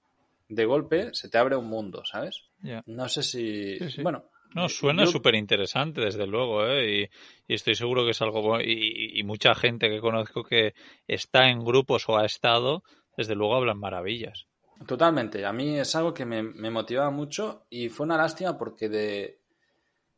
de 0.49 0.65
golpe 0.65 1.13
se 1.13 1.29
te 1.29 1.37
abre 1.37 1.55
un 1.55 1.67
mundo, 1.67 2.01
¿sabes? 2.03 2.49
No 2.87 3.07
sé 3.07 3.21
si... 3.21 3.77
Bueno. 4.01 4.31
No, 4.55 4.67
suena 4.67 5.05
súper 5.05 5.35
interesante, 5.35 6.01
desde 6.01 6.25
luego, 6.25 6.65
¿eh? 6.65 7.07
y, 7.47 7.53
estoy 7.53 7.75
seguro 7.75 8.03
que 8.03 8.11
es 8.11 8.21
algo 8.23 8.59
y, 8.59 9.11
y, 9.13 9.23
mucha 9.23 9.53
gente 9.53 9.91
que 9.91 9.99
conozco 9.99 10.43
que 10.43 10.73
está 11.07 11.47
en 11.47 11.63
grupos 11.63 12.09
o 12.09 12.17
ha 12.17 12.25
estado, 12.25 12.81
desde 13.15 13.35
luego 13.35 13.53
hablan 13.53 13.77
maravillas. 13.77 14.47
Totalmente, 14.87 15.45
a 15.45 15.53
mí 15.53 15.77
es 15.77 15.95
algo 15.95 16.15
que 16.15 16.25
me, 16.25 16.41
motivaba 16.71 17.11
mucho 17.11 17.67
y 17.69 17.89
fue 17.89 18.07
una 18.07 18.17
lástima 18.17 18.57
porque 18.57 18.89
de, 18.89 19.41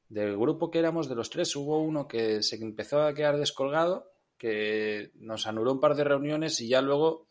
del 0.08 0.38
grupo 0.38 0.72
que 0.72 0.80
éramos 0.80 1.10
de 1.10 1.16
los 1.16 1.30
tres 1.30 1.54
hubo 1.58 1.82
uno 1.82 2.08
que 2.08 2.42
se 2.42 2.56
empezó 2.56 3.02
a 3.02 3.14
quedar 3.14 3.36
descolgado, 3.36 4.14
que 4.38 5.12
nos 5.16 5.48
anuló 5.48 5.74
un 5.74 5.80
par 5.80 5.96
de 5.96 6.04
reuniones 6.04 6.62
y 6.62 6.68
ya 6.68 6.82
luego, 6.82 7.28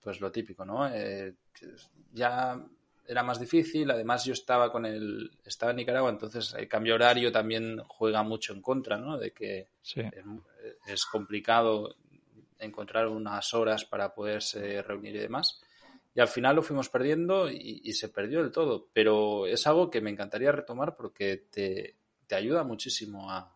pues 0.00 0.20
lo 0.20 0.30
típico, 0.30 0.64
¿no? 0.64 0.88
Eh, 0.88 1.34
ya 2.12 2.64
era 3.08 3.22
más 3.22 3.38
difícil. 3.38 3.90
Además, 3.90 4.24
yo 4.24 4.32
estaba 4.32 4.70
con 4.70 4.86
el. 4.86 5.30
Estaba 5.44 5.70
en 5.70 5.78
Nicaragua, 5.78 6.10
entonces 6.10 6.54
el 6.54 6.68
cambio 6.68 6.94
horario 6.94 7.32
también 7.32 7.78
juega 7.86 8.22
mucho 8.22 8.52
en 8.52 8.62
contra, 8.62 8.96
¿no? 8.96 9.18
De 9.18 9.32
que 9.32 9.68
es, 10.86 11.06
complicado 11.06 11.96
encontrar 12.58 13.08
unas 13.08 13.52
horas 13.54 13.84
para 13.84 14.14
poderse 14.14 14.82
reunir 14.82 15.16
y 15.16 15.20
demás. 15.20 15.60
Y 16.14 16.20
al 16.20 16.28
final 16.28 16.56
lo 16.56 16.62
fuimos 16.62 16.88
perdiendo 16.88 17.50
y, 17.50 17.92
se 17.92 18.08
perdió 18.08 18.42
del 18.42 18.52
todo. 18.52 18.88
Pero 18.92 19.46
es 19.46 19.66
algo 19.66 19.90
que 19.90 20.00
me 20.00 20.10
encantaría 20.10 20.50
retomar 20.50 20.96
porque 20.96 21.44
te, 21.50 21.96
ayuda 22.34 22.64
muchísimo 22.64 23.30
a, 23.30 23.54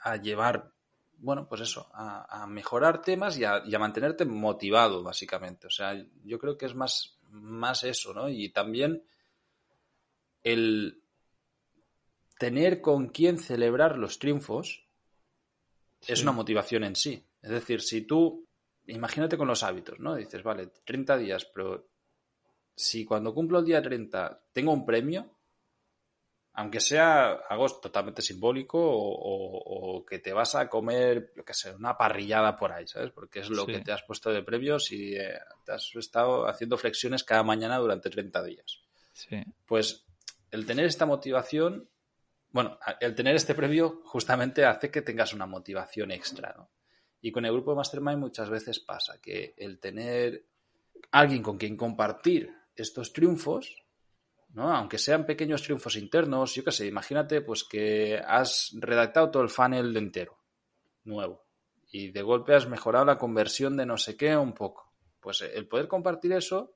a 0.00 0.16
llevar 0.16 0.72
bueno, 1.22 1.46
pues 1.48 1.60
eso, 1.60 1.88
a, 1.94 2.46
mejorar 2.48 3.00
temas 3.00 3.38
y 3.38 3.44
a, 3.44 3.62
mantenerte 3.78 4.24
motivado, 4.24 5.04
básicamente. 5.04 5.68
O 5.68 5.70
sea, 5.70 5.94
yo 6.24 6.38
creo 6.40 6.58
que 6.58 6.66
es 6.66 6.74
más, 6.74 7.16
más 7.30 7.84
eso, 7.84 8.12
¿no? 8.12 8.28
Y 8.28 8.48
también 8.48 9.04
el 10.42 11.00
tener 12.38 12.80
con 12.80 13.10
quién 13.10 13.38
celebrar 13.38 13.98
los 13.98 14.18
triunfos 14.18 14.84
es 16.08 16.22
una 16.22 16.32
motivación 16.32 16.82
en 16.82 16.96
sí. 16.96 17.24
Es 17.40 17.50
decir, 17.50 17.82
si 17.82 18.02
tú, 18.02 18.44
imagínate 18.88 19.38
con 19.38 19.46
los 19.46 19.62
hábitos, 19.62 20.00
¿no? 20.00 20.16
Dices, 20.16 20.42
vale, 20.42 20.72
30 20.84 21.18
días, 21.18 21.44
pero 21.44 21.86
si 22.74 23.04
cuando 23.04 23.32
cumplo 23.32 23.60
el 23.60 23.64
día 23.64 23.80
30 23.80 24.42
tengo 24.52 24.72
un 24.72 24.84
premio, 24.84 25.30
aunque 26.54 26.80
sea 26.80 27.32
algo 27.48 27.66
totalmente 27.80 28.20
simbólico 28.20 28.78
o, 28.82 30.04
que 30.04 30.18
te 30.18 30.32
vas 30.32 30.54
a 30.54 30.68
comer, 30.68 31.32
yo 31.34 31.44
qué 31.44 31.54
sé, 31.54 31.74
una 31.74 31.96
parrillada 31.96 32.56
por 32.56 32.72
ahí, 32.72 32.86
¿sabes? 32.86 33.10
Porque 33.10 33.40
es 33.40 33.48
lo 33.48 33.64
que 33.64 33.80
te 33.80 33.92
has 33.92 34.02
puesto 34.02 34.30
de 34.30 34.42
previos 34.42 34.92
y 34.92 35.16
eh, 35.16 35.38
te 35.64 35.72
has 35.72 35.94
estado 35.94 36.46
haciendo 36.46 36.76
flexiones 36.76 37.24
cada 37.24 37.42
mañana 37.42 37.78
durante 37.78 38.10
30 38.10 38.42
días. 38.44 38.82
Sí. 39.12 39.42
Pues 39.64 40.04
el 40.50 40.66
tener 40.66 40.84
esta 40.84 41.06
motivación, 41.06 41.88
bueno, 42.50 42.78
el 43.00 43.14
tener 43.14 43.34
este 43.34 43.54
previo 43.54 44.02
justamente 44.04 44.66
hace 44.66 44.90
que 44.90 45.00
tengas 45.00 45.32
una 45.32 45.46
motivación 45.46 46.10
extra, 46.10 46.54
¿no? 46.56 46.70
Y 47.22 47.30
con 47.30 47.46
el 47.46 47.52
grupo 47.52 47.70
de 47.70 47.76
Mastermind 47.76 48.18
muchas 48.18 48.50
veces 48.50 48.80
pasa 48.80 49.20
que 49.22 49.54
el 49.56 49.78
tener 49.78 50.44
alguien 51.12 51.42
con 51.42 51.56
quien 51.56 51.76
compartir 51.76 52.52
estos 52.74 53.12
triunfos 53.12 53.82
¿no? 54.52 54.74
Aunque 54.74 54.98
sean 54.98 55.26
pequeños 55.26 55.62
triunfos 55.62 55.96
internos, 55.96 56.54
yo 56.54 56.64
qué 56.64 56.72
sé, 56.72 56.86
imagínate 56.86 57.40
pues 57.40 57.64
que 57.64 58.20
has 58.24 58.70
redactado 58.74 59.30
todo 59.30 59.42
el 59.42 59.48
funnel 59.48 59.96
entero, 59.96 60.38
nuevo, 61.04 61.44
y 61.90 62.10
de 62.10 62.22
golpe 62.22 62.54
has 62.54 62.68
mejorado 62.68 63.04
la 63.04 63.18
conversión 63.18 63.76
de 63.76 63.86
no 63.86 63.96
sé 63.96 64.16
qué 64.16 64.36
un 64.36 64.52
poco. 64.52 64.92
Pues 65.20 65.40
el 65.42 65.68
poder 65.68 65.88
compartir 65.88 66.32
eso 66.32 66.74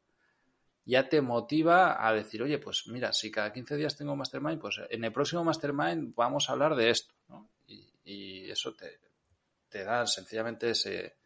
ya 0.84 1.08
te 1.08 1.20
motiva 1.20 2.06
a 2.06 2.12
decir, 2.12 2.42
oye, 2.42 2.58
pues 2.58 2.84
mira, 2.86 3.12
si 3.12 3.30
cada 3.30 3.52
15 3.52 3.76
días 3.76 3.96
tengo 3.96 4.14
mastermind, 4.14 4.60
pues 4.60 4.80
en 4.88 5.02
el 5.02 5.12
próximo 5.12 5.42
mastermind 5.42 6.14
vamos 6.14 6.48
a 6.48 6.52
hablar 6.52 6.76
de 6.76 6.90
esto, 6.90 7.14
¿no? 7.28 7.50
Y, 7.66 8.48
eso 8.48 8.72
te, 8.74 9.00
te 9.68 9.82
da 9.82 10.06
sencillamente 10.06 10.70
ese, 10.70 11.16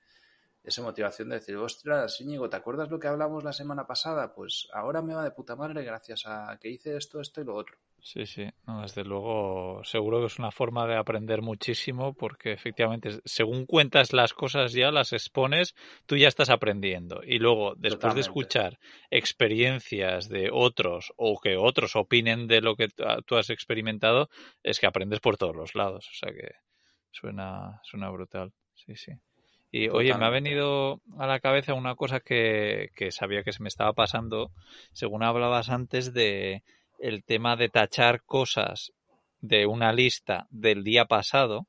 esa 0.62 0.82
motivación 0.82 1.30
de 1.30 1.36
decir, 1.36 1.56
ostras, 1.56 2.20
Íñigo, 2.20 2.50
¿te 2.50 2.56
acuerdas 2.56 2.90
lo 2.90 3.00
que 3.00 3.08
hablamos 3.08 3.44
la 3.44 3.52
semana 3.52 3.86
pasada? 3.86 4.34
Pues 4.34 4.68
ahora 4.72 5.00
me 5.02 5.14
va 5.14 5.24
de 5.24 5.30
puta 5.30 5.56
madre 5.56 5.82
gracias 5.84 6.26
a 6.26 6.58
que 6.60 6.68
hice 6.68 6.96
esto, 6.96 7.20
esto 7.20 7.40
y 7.40 7.44
lo 7.44 7.54
otro. 7.54 7.76
Sí, 8.02 8.24
sí, 8.24 8.48
desde 8.82 9.04
luego 9.04 9.82
seguro 9.84 10.20
que 10.20 10.26
es 10.26 10.38
una 10.38 10.50
forma 10.50 10.86
de 10.86 10.96
aprender 10.96 11.42
muchísimo 11.42 12.14
porque 12.14 12.52
efectivamente 12.52 13.20
según 13.26 13.66
cuentas 13.66 14.14
las 14.14 14.32
cosas 14.32 14.72
ya, 14.72 14.90
las 14.90 15.12
expones, 15.12 15.74
tú 16.06 16.16
ya 16.16 16.28
estás 16.28 16.48
aprendiendo 16.48 17.20
y 17.22 17.38
luego 17.38 17.74
después 17.76 18.14
de 18.14 18.22
escuchar 18.22 18.78
experiencias 19.10 20.30
de 20.30 20.48
otros 20.50 21.12
o 21.16 21.38
que 21.40 21.58
otros 21.58 21.94
opinen 21.94 22.46
de 22.46 22.62
lo 22.62 22.74
que 22.74 22.88
tú 23.26 23.36
has 23.36 23.50
experimentado, 23.50 24.30
es 24.62 24.80
que 24.80 24.86
aprendes 24.86 25.20
por 25.20 25.36
todos 25.36 25.54
los 25.54 25.74
lados, 25.74 26.08
o 26.10 26.14
sea 26.14 26.32
que 26.32 26.54
suena, 27.10 27.80
suena 27.84 28.08
brutal, 28.08 28.52
sí, 28.74 28.96
sí. 28.96 29.12
Y 29.70 29.88
oye, 29.88 30.14
me 30.14 30.26
ha 30.26 30.30
venido 30.30 31.00
a 31.18 31.26
la 31.26 31.38
cabeza 31.38 31.74
una 31.74 31.94
cosa 31.94 32.20
que, 32.20 32.90
que 32.96 33.12
sabía 33.12 33.44
que 33.44 33.52
se 33.52 33.62
me 33.62 33.68
estaba 33.68 33.92
pasando, 33.92 34.50
según 34.92 35.22
hablabas 35.22 35.70
antes 35.70 36.12
de 36.12 36.62
el 36.98 37.24
tema 37.24 37.56
de 37.56 37.68
tachar 37.68 38.22
cosas 38.22 38.92
de 39.40 39.66
una 39.66 39.92
lista 39.92 40.46
del 40.50 40.82
día 40.84 41.04
pasado, 41.04 41.66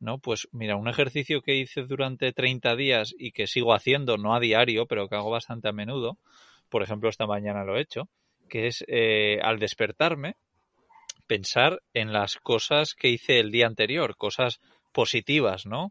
¿no? 0.00 0.18
Pues 0.18 0.48
mira, 0.52 0.76
un 0.76 0.88
ejercicio 0.88 1.40
que 1.40 1.54
hice 1.54 1.82
durante 1.82 2.32
30 2.32 2.74
días 2.74 3.14
y 3.16 3.32
que 3.32 3.46
sigo 3.46 3.74
haciendo, 3.74 4.16
no 4.16 4.34
a 4.34 4.40
diario, 4.40 4.86
pero 4.86 5.08
que 5.08 5.16
hago 5.16 5.30
bastante 5.30 5.68
a 5.68 5.72
menudo, 5.72 6.18
por 6.68 6.82
ejemplo, 6.82 7.08
esta 7.08 7.26
mañana 7.26 7.64
lo 7.64 7.76
he 7.76 7.82
hecho, 7.82 8.08
que 8.48 8.66
es 8.66 8.84
eh, 8.88 9.38
al 9.42 9.58
despertarme, 9.58 10.36
pensar 11.26 11.80
en 11.94 12.12
las 12.12 12.36
cosas 12.36 12.94
que 12.94 13.08
hice 13.08 13.38
el 13.38 13.50
día 13.50 13.66
anterior, 13.66 14.16
cosas 14.16 14.60
positivas, 14.92 15.66
¿no? 15.66 15.90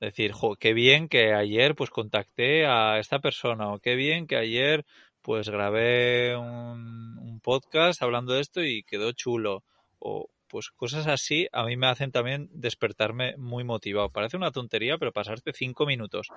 Decir, 0.00 0.32
jo, 0.32 0.54
qué 0.56 0.74
bien 0.74 1.08
que 1.08 1.34
ayer 1.34 1.74
pues 1.74 1.90
contacté 1.90 2.66
a 2.66 2.98
esta 2.98 3.18
persona 3.18 3.72
o 3.72 3.80
qué 3.80 3.96
bien 3.96 4.26
que 4.28 4.36
ayer 4.36 4.84
pues 5.22 5.48
grabé 5.50 6.36
un, 6.36 7.40
podcast 7.42 8.02
hablando 8.02 8.32
de 8.34 8.40
esto 8.40 8.62
y 8.62 8.82
quedó 8.82 9.12
chulo. 9.12 9.64
O 9.98 10.28
pues 10.48 10.70
cosas 10.70 11.06
así 11.06 11.48
a 11.52 11.64
mí 11.64 11.76
me 11.76 11.88
hacen 11.88 12.12
también 12.12 12.48
despertarme 12.52 13.36
muy 13.36 13.64
motivado. 13.64 14.10
Parece 14.10 14.36
una 14.36 14.50
tontería, 14.50 14.98
pero 14.98 15.12
pasarte 15.12 15.52
cinco 15.52 15.86
minutos 15.86 16.28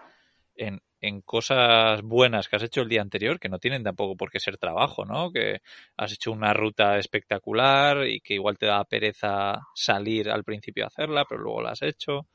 en, 0.56 0.82
en, 1.00 1.22
cosas 1.22 2.02
buenas 2.02 2.48
que 2.48 2.56
has 2.56 2.64
hecho 2.64 2.82
el 2.82 2.90
día 2.90 3.02
anterior, 3.02 3.40
que 3.40 3.50
no 3.50 3.60
tienen 3.60 3.84
tampoco 3.84 4.16
por 4.16 4.32
qué 4.32 4.40
ser 4.40 4.58
trabajo, 4.58 5.06
¿no? 5.06 5.32
Que 5.32 5.62
has 5.98 6.14
hecho 6.14 6.32
una 6.32 6.54
ruta 6.54 6.98
espectacular 6.98 8.08
y 8.08 8.20
que 8.22 8.36
igual 8.36 8.58
te 8.58 8.68
da 8.68 8.84
pereza 8.86 9.60
salir 9.76 10.30
al 10.30 10.44
principio 10.44 10.84
a 10.84 10.88
hacerla, 10.88 11.26
pero 11.28 11.42
luego 11.42 11.62
la 11.62 11.72
has 11.72 11.82
hecho. 11.82 12.28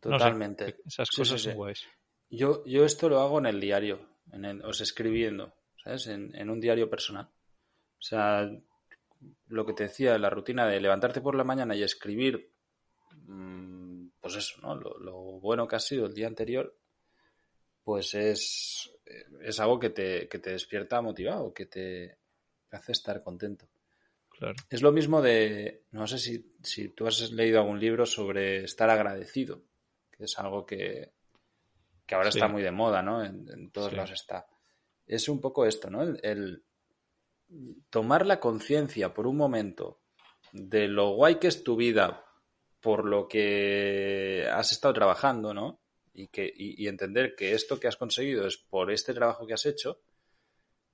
Totalmente. 0.00 0.76
esas 0.84 1.10
cosas 1.10 1.54
guays. 1.54 1.86
Yo, 2.28 2.64
yo 2.64 2.84
esto 2.84 3.08
lo 3.08 3.20
hago 3.20 3.38
en 3.38 3.46
el 3.46 3.60
diario, 3.60 4.00
en 4.32 4.44
el, 4.44 4.64
os 4.64 4.80
escribiendo. 4.80 5.54
En, 5.86 6.50
un 6.50 6.60
diario 6.60 6.90
personal. 6.90 7.26
O 7.26 8.02
sea, 8.02 8.50
lo 9.46 9.66
que 9.66 9.72
te 9.72 9.84
decía, 9.84 10.18
la 10.18 10.30
rutina 10.30 10.66
de 10.66 10.80
levantarte 10.80 11.20
por 11.20 11.36
la 11.36 11.44
mañana 11.44 11.76
y 11.76 11.82
escribir, 11.82 12.50
mm, 13.12 14.08
pues 14.20 14.34
eso, 14.34 14.60
¿no? 14.62 14.74
Lo, 14.74 15.38
bueno 15.40 15.68
que 15.68 15.76
ha 15.76 15.80
sido 15.80 16.06
el 16.06 16.14
día 16.14 16.26
anterior, 16.26 16.76
pues 17.84 18.14
es, 18.14 18.90
es 19.40 19.60
algo 19.60 19.78
que 19.78 19.90
te, 19.90 20.28
que 20.28 20.40
te 20.40 20.50
despierta 20.50 21.00
motivado, 21.00 21.54
que 21.54 21.66
te 21.66 22.18
hace 22.72 22.90
estar 22.90 23.22
contento. 23.22 23.68
Claro. 24.30 24.56
Es 24.68 24.82
lo 24.82 24.90
mismo 24.90 25.22
de, 25.22 25.84
no 25.92 26.08
sé 26.08 26.18
si, 26.18 26.52
si 26.62 26.88
tú 26.88 27.06
has 27.06 27.30
leído 27.30 27.60
algún 27.60 27.78
libro 27.78 28.04
sobre 28.06 28.64
estar 28.64 28.90
agradecido, 28.90 29.62
que 30.16 30.24
es 30.24 30.38
algo 30.38 30.64
que, 30.64 31.12
que 32.06 32.14
ahora 32.14 32.28
está 32.28 32.48
muy 32.48 32.62
de 32.62 32.70
moda, 32.70 33.02
¿no? 33.02 33.24
En, 33.24 33.70
todos 33.70 33.92
lados 33.92 34.12
está 34.12 34.46
es 35.06 35.28
un 35.28 35.40
poco 35.40 35.66
esto, 35.66 35.88
¿no? 35.90 36.02
El, 36.02 36.64
tomar 37.90 38.26
la 38.26 38.40
conciencia 38.40 39.14
por 39.14 39.26
un 39.26 39.36
momento 39.36 40.00
de 40.52 40.88
lo 40.88 41.10
guay 41.10 41.36
que 41.36 41.46
es 41.46 41.62
tu 41.62 41.76
vida 41.76 42.24
por 42.80 43.04
lo 43.04 43.28
que 43.28 44.48
has 44.52 44.72
estado 44.72 44.94
trabajando, 44.94 45.54
¿no? 45.54 45.80
Y, 46.12 46.28
que, 46.28 46.50
y, 46.54 46.86
entender 46.88 47.34
que 47.36 47.52
esto 47.52 47.78
que 47.78 47.88
has 47.88 47.96
conseguido 47.96 48.46
es 48.46 48.56
por 48.56 48.90
este 48.90 49.12
trabajo 49.12 49.46
que 49.46 49.52
has 49.52 49.66
hecho, 49.66 50.00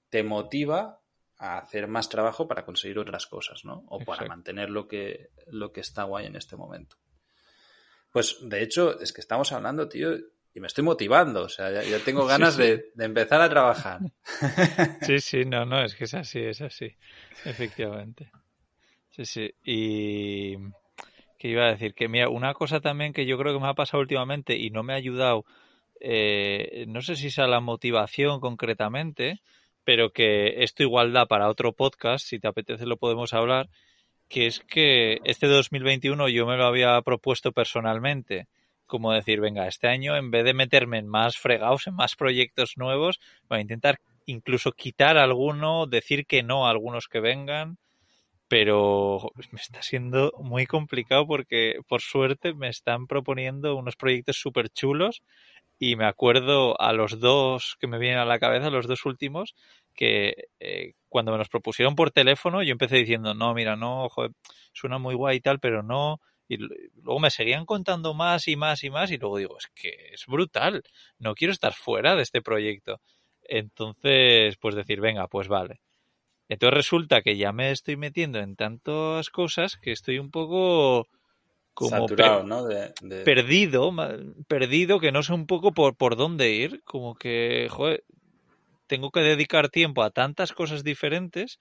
te 0.09 0.25
motiva 0.25 1.01
a 1.37 1.59
hacer 1.59 1.87
más 1.87 2.09
trabajo 2.09 2.49
para 2.49 2.65
conseguir 2.65 2.99
otras 2.99 3.27
cosas, 3.27 3.65
¿no? 3.65 3.85
O 3.89 4.01
para 4.01 4.27
mantener 4.27 4.69
lo 4.71 4.89
que, 4.89 5.31
lo 5.47 5.73
que 5.73 5.81
está 5.81 6.05
guay 6.05 6.27
en 6.27 6.37
este 6.37 6.57
momento. 6.57 6.97
Pues 8.13 8.39
de 8.43 8.63
hecho, 8.63 9.01
es 9.01 9.13
que 9.13 9.23
estamos 9.23 9.51
hablando, 9.53 9.89
tío, 9.89 10.15
y 10.55 10.61
me 10.61 10.67
estoy 10.67 10.85
motivando, 10.85 11.45
o 11.45 11.49
sea, 11.49 11.83
ya, 11.83 11.99
tengo 12.01 12.27
ganas 12.27 12.59
De, 12.59 12.93
empezar 12.99 13.41
a 13.41 13.49
trabajar. 13.49 14.01
Sí, 15.01 15.19
sí, 15.19 15.45
no, 15.45 15.65
no, 15.65 15.83
es 15.83 15.95
que 15.95 16.05
es 16.05 16.15
así, 16.15 16.41
es 16.41 16.61
así, 16.61 16.95
efectivamente. 17.45 18.31
Sí, 19.11 19.25
sí, 19.25 19.55
y 19.65 20.57
que 21.39 21.49
iba 21.49 21.65
a 21.65 21.73
decir 21.73 21.95
que 21.95 22.09
mira, 22.09 22.29
una 22.29 22.55
cosa 22.55 22.81
también 22.81 23.13
que 23.13 23.27
yo 23.27 23.37
creo 23.39 23.53
que 23.53 23.61
me 23.61 23.69
ha 23.69 23.75
pasado 23.75 24.01
últimamente 24.01 24.57
y 24.57 24.71
no 24.71 24.83
me 24.83 24.93
ha 24.93 24.97
ayudado, 24.97 25.45
eh, 26.01 26.85
no 26.87 27.01
sé 27.01 27.17
si 27.17 27.29
es 27.29 27.39
a 27.39 27.47
la 27.47 27.61
motivación 27.61 28.41
concretamente, 28.41 29.41
pero 29.85 30.13
que 30.13 30.63
esto 30.63 30.83
igual 30.83 31.13
da 31.13 31.27
para 31.27 31.49
otro 31.49 31.73
podcast, 31.73 32.27
si 32.27 32.39
te 32.39 32.49
apetece 32.49 32.87
lo 32.87 32.97
podemos 32.97 33.33
hablar, 33.33 33.69
que 34.33 34.47
es 34.47 34.61
que 34.61 35.21
este 35.25 35.47
2021 35.47 36.27
yo 36.31 36.47
me 36.47 36.57
lo 36.57 36.65
había 36.65 36.99
propuesto 37.03 37.53
personalmente 37.53 38.49
como 38.87 39.13
decir, 39.13 39.41
venga, 39.41 39.69
este 39.69 39.89
año 39.89 40.17
en 40.17 40.31
vez 40.31 40.45
de 40.45 40.55
meterme 40.55 40.99
en 40.99 41.07
más 41.07 41.37
fregados, 41.37 41.87
en 41.87 41.95
más 41.95 42.17
proyectos 42.17 42.75
nuevos, 42.77 43.21
voy 43.49 43.59
a 43.59 43.61
intentar 43.63 44.01
incluso 44.27 44.73
quitar 44.73 45.19
alguno, 45.19 45.87
decir 45.87 46.27
que 46.27 46.43
no 46.43 46.67
a 46.67 46.71
algunos 46.71 47.09
que 47.09 47.21
vengan, 47.21 47.77
pero 48.49 49.33
me 49.51 49.61
está 49.61 49.83
siendo 49.83 50.33
muy 50.39 50.67
complicado 50.67 51.27
porque 51.27 51.77
por 51.87 52.01
suerte 52.01 52.55
me 52.55 52.69
están 52.69 53.07
proponiendo 53.07 53.77
unos 53.77 53.97
proyectos 53.97 54.37
súper 54.37 54.71
chulos 54.71 55.23
y 55.79 55.97
me 55.97 56.07
acuerdo 56.07 56.81
a 56.81 56.93
los 56.93 57.19
dos 57.19 57.77
que 57.81 57.87
me 57.87 57.99
vienen 57.99 58.19
a 58.19 58.25
la 58.25 58.39
cabeza, 58.39 58.71
los 58.71 58.87
dos 58.87 59.05
últimos, 59.05 59.55
que 59.95 60.49
eh, 60.61 60.93
cuando 61.09 61.33
me 61.33 61.39
los 61.39 61.49
propusieron 61.49 61.95
por 61.95 62.11
teléfono 62.11 62.63
yo 62.63 62.73
empecé 62.73 62.97
diciendo, 62.97 63.35
no, 63.35 63.55
mira, 63.55 63.77
no, 63.77 64.09
joder, 64.09 64.33
suena 64.73 64.99
muy 64.99 65.15
guay 65.15 65.39
y 65.39 65.41
tal, 65.41 65.61
pero 65.61 65.83
no, 65.83 66.21
y 66.49 66.57
luego 66.57 67.21
me 67.21 67.31
seguían 67.31 67.65
contando 67.65 68.15
más 68.15 68.49
y 68.49 68.57
más 68.57 68.85
y 68.85 68.91
más 68.91 69.11
y 69.11 69.19
luego 69.19 69.39
digo, 69.39 69.59
es 69.59 69.69
que 69.75 70.11
es 70.13 70.25
brutal, 70.27 70.83
no 71.19 71.35
quiero 71.35 71.53
estar 71.53 71.73
fuera 71.73 72.17
de 72.17 72.23
este 72.23 72.43
proyecto. 72.43 73.01
Entonces, 73.45 74.57
pues 74.59 74.75
decir, 74.75 75.01
venga, 75.01 75.27
pues 75.29 75.49
vale. 75.49 75.81
Entonces 76.49 76.75
resulta 76.75 77.23
que 77.23 77.37
ya 77.37 77.53
me 77.53 77.71
estoy 77.71 77.97
metiendo 77.97 78.39
en 78.39 78.57
tantas 78.57 79.31
cosas 79.31 79.77
que 79.77 79.93
estoy 79.93 80.19
un 80.19 80.31
poco 80.31 81.07
como 81.75 82.07
perdido, 83.25 83.93
perdido, 84.49 85.01
que 85.01 85.13
no 85.13 85.23
sé 85.23 85.33
un 85.33 85.47
poco 85.47 85.73
por, 85.73 85.97
por 85.97 86.17
dónde 86.17 86.53
ir, 86.53 86.83
como 86.85 87.15
que, 87.15 87.69
joder, 87.71 88.05
tengo 88.93 89.11
que 89.11 89.21
dedicar 89.21 89.71
tiempo 89.71 90.03
a 90.03 90.11
tantas 90.11 90.53
cosas 90.53 90.85
diferentes 90.85 91.59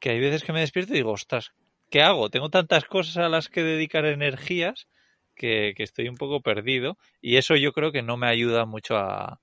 que 0.00 0.08
hay 0.08 0.20
veces 0.20 0.42
que 0.42 0.54
me 0.54 0.60
despierto 0.60 0.94
y 0.94 0.96
digo, 0.96 1.12
ostras, 1.12 1.50
¿qué 1.90 2.00
hago? 2.00 2.30
Tengo 2.30 2.48
tantas 2.48 2.86
cosas 2.86 3.18
a 3.18 3.28
las 3.28 3.50
que 3.50 3.62
dedicar 3.62 4.06
energías 4.06 4.88
que, 5.36 5.74
estoy 5.76 6.08
un 6.08 6.16
poco 6.16 6.40
perdido 6.40 6.96
y 7.20 7.36
eso 7.36 7.56
yo 7.56 7.72
creo 7.72 7.92
que 7.92 8.00
no 8.00 8.16
me 8.16 8.26
ayuda 8.26 8.64
mucho 8.64 8.96
a, 8.96 9.38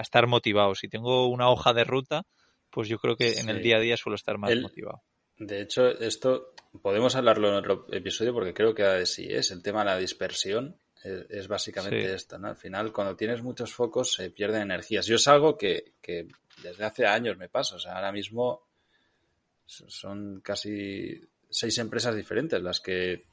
estar 0.00 0.28
motivado. 0.28 0.76
Si 0.76 0.86
tengo 0.88 1.26
una 1.26 1.50
hoja 1.50 1.72
de 1.72 1.82
ruta, 1.82 2.22
pues 2.70 2.86
yo 2.86 2.98
creo 2.98 3.16
que 3.16 3.40
en 3.40 3.48
el 3.48 3.60
día 3.60 3.78
a 3.78 3.80
día 3.80 3.96
suelo 3.96 4.14
estar 4.14 4.38
más 4.38 4.54
motivado. 4.60 5.02
De 5.38 5.60
hecho, 5.60 5.88
esto 5.88 6.52
podemos 6.82 7.16
hablarlo 7.16 7.48
en 7.48 7.54
otro 7.54 7.86
episodio 7.90 8.32
porque 8.32 8.54
creo 8.54 8.76
que 8.76 9.06
sí 9.06 9.26
es 9.28 9.50
el 9.50 9.60
tema 9.60 9.80
de 9.80 9.86
la 9.86 9.98
dispersión. 9.98 10.78
Es, 11.02 11.46
básicamente 11.46 12.14
esto, 12.14 12.38
¿no? 12.38 12.48
Al 12.48 12.56
final, 12.56 12.92
cuando 12.92 13.14
tienes 13.14 13.42
muchos 13.42 13.72
focos, 13.72 14.12
se 14.14 14.30
pierden 14.30 14.62
energías. 14.62 15.06
Yo 15.06 15.16
es 15.16 15.28
algo 15.28 15.56
que, 15.56 15.92
que 16.02 16.26
desde 16.62 16.84
hace 16.84 17.06
años 17.06 17.36
me 17.36 17.48
pasa. 17.48 17.76
O 17.76 17.78
sea, 17.78 17.94
ahora 17.94 18.10
mismo 18.10 18.66
son 19.66 20.40
casi 20.40 21.20
seis 21.50 21.78
empresas 21.78 22.14
diferentes 22.14 22.62
las 22.62 22.80
que 22.80 23.24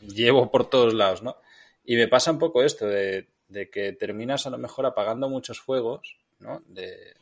llevo 0.00 0.50
por 0.50 0.68
todos 0.68 0.94
lados, 0.94 1.22
¿no? 1.22 1.36
Y 1.84 1.96
me 1.96 2.08
pasa 2.08 2.32
un 2.32 2.38
poco 2.38 2.62
esto 2.62 2.86
de, 2.86 3.28
que 3.70 3.92
terminas 3.92 4.46
a 4.46 4.50
lo 4.50 4.58
mejor 4.58 4.86
apagando 4.86 5.28
muchos 5.28 5.60
fuegos, 5.60 6.18
¿no? 6.40 6.62
De, 6.66 7.14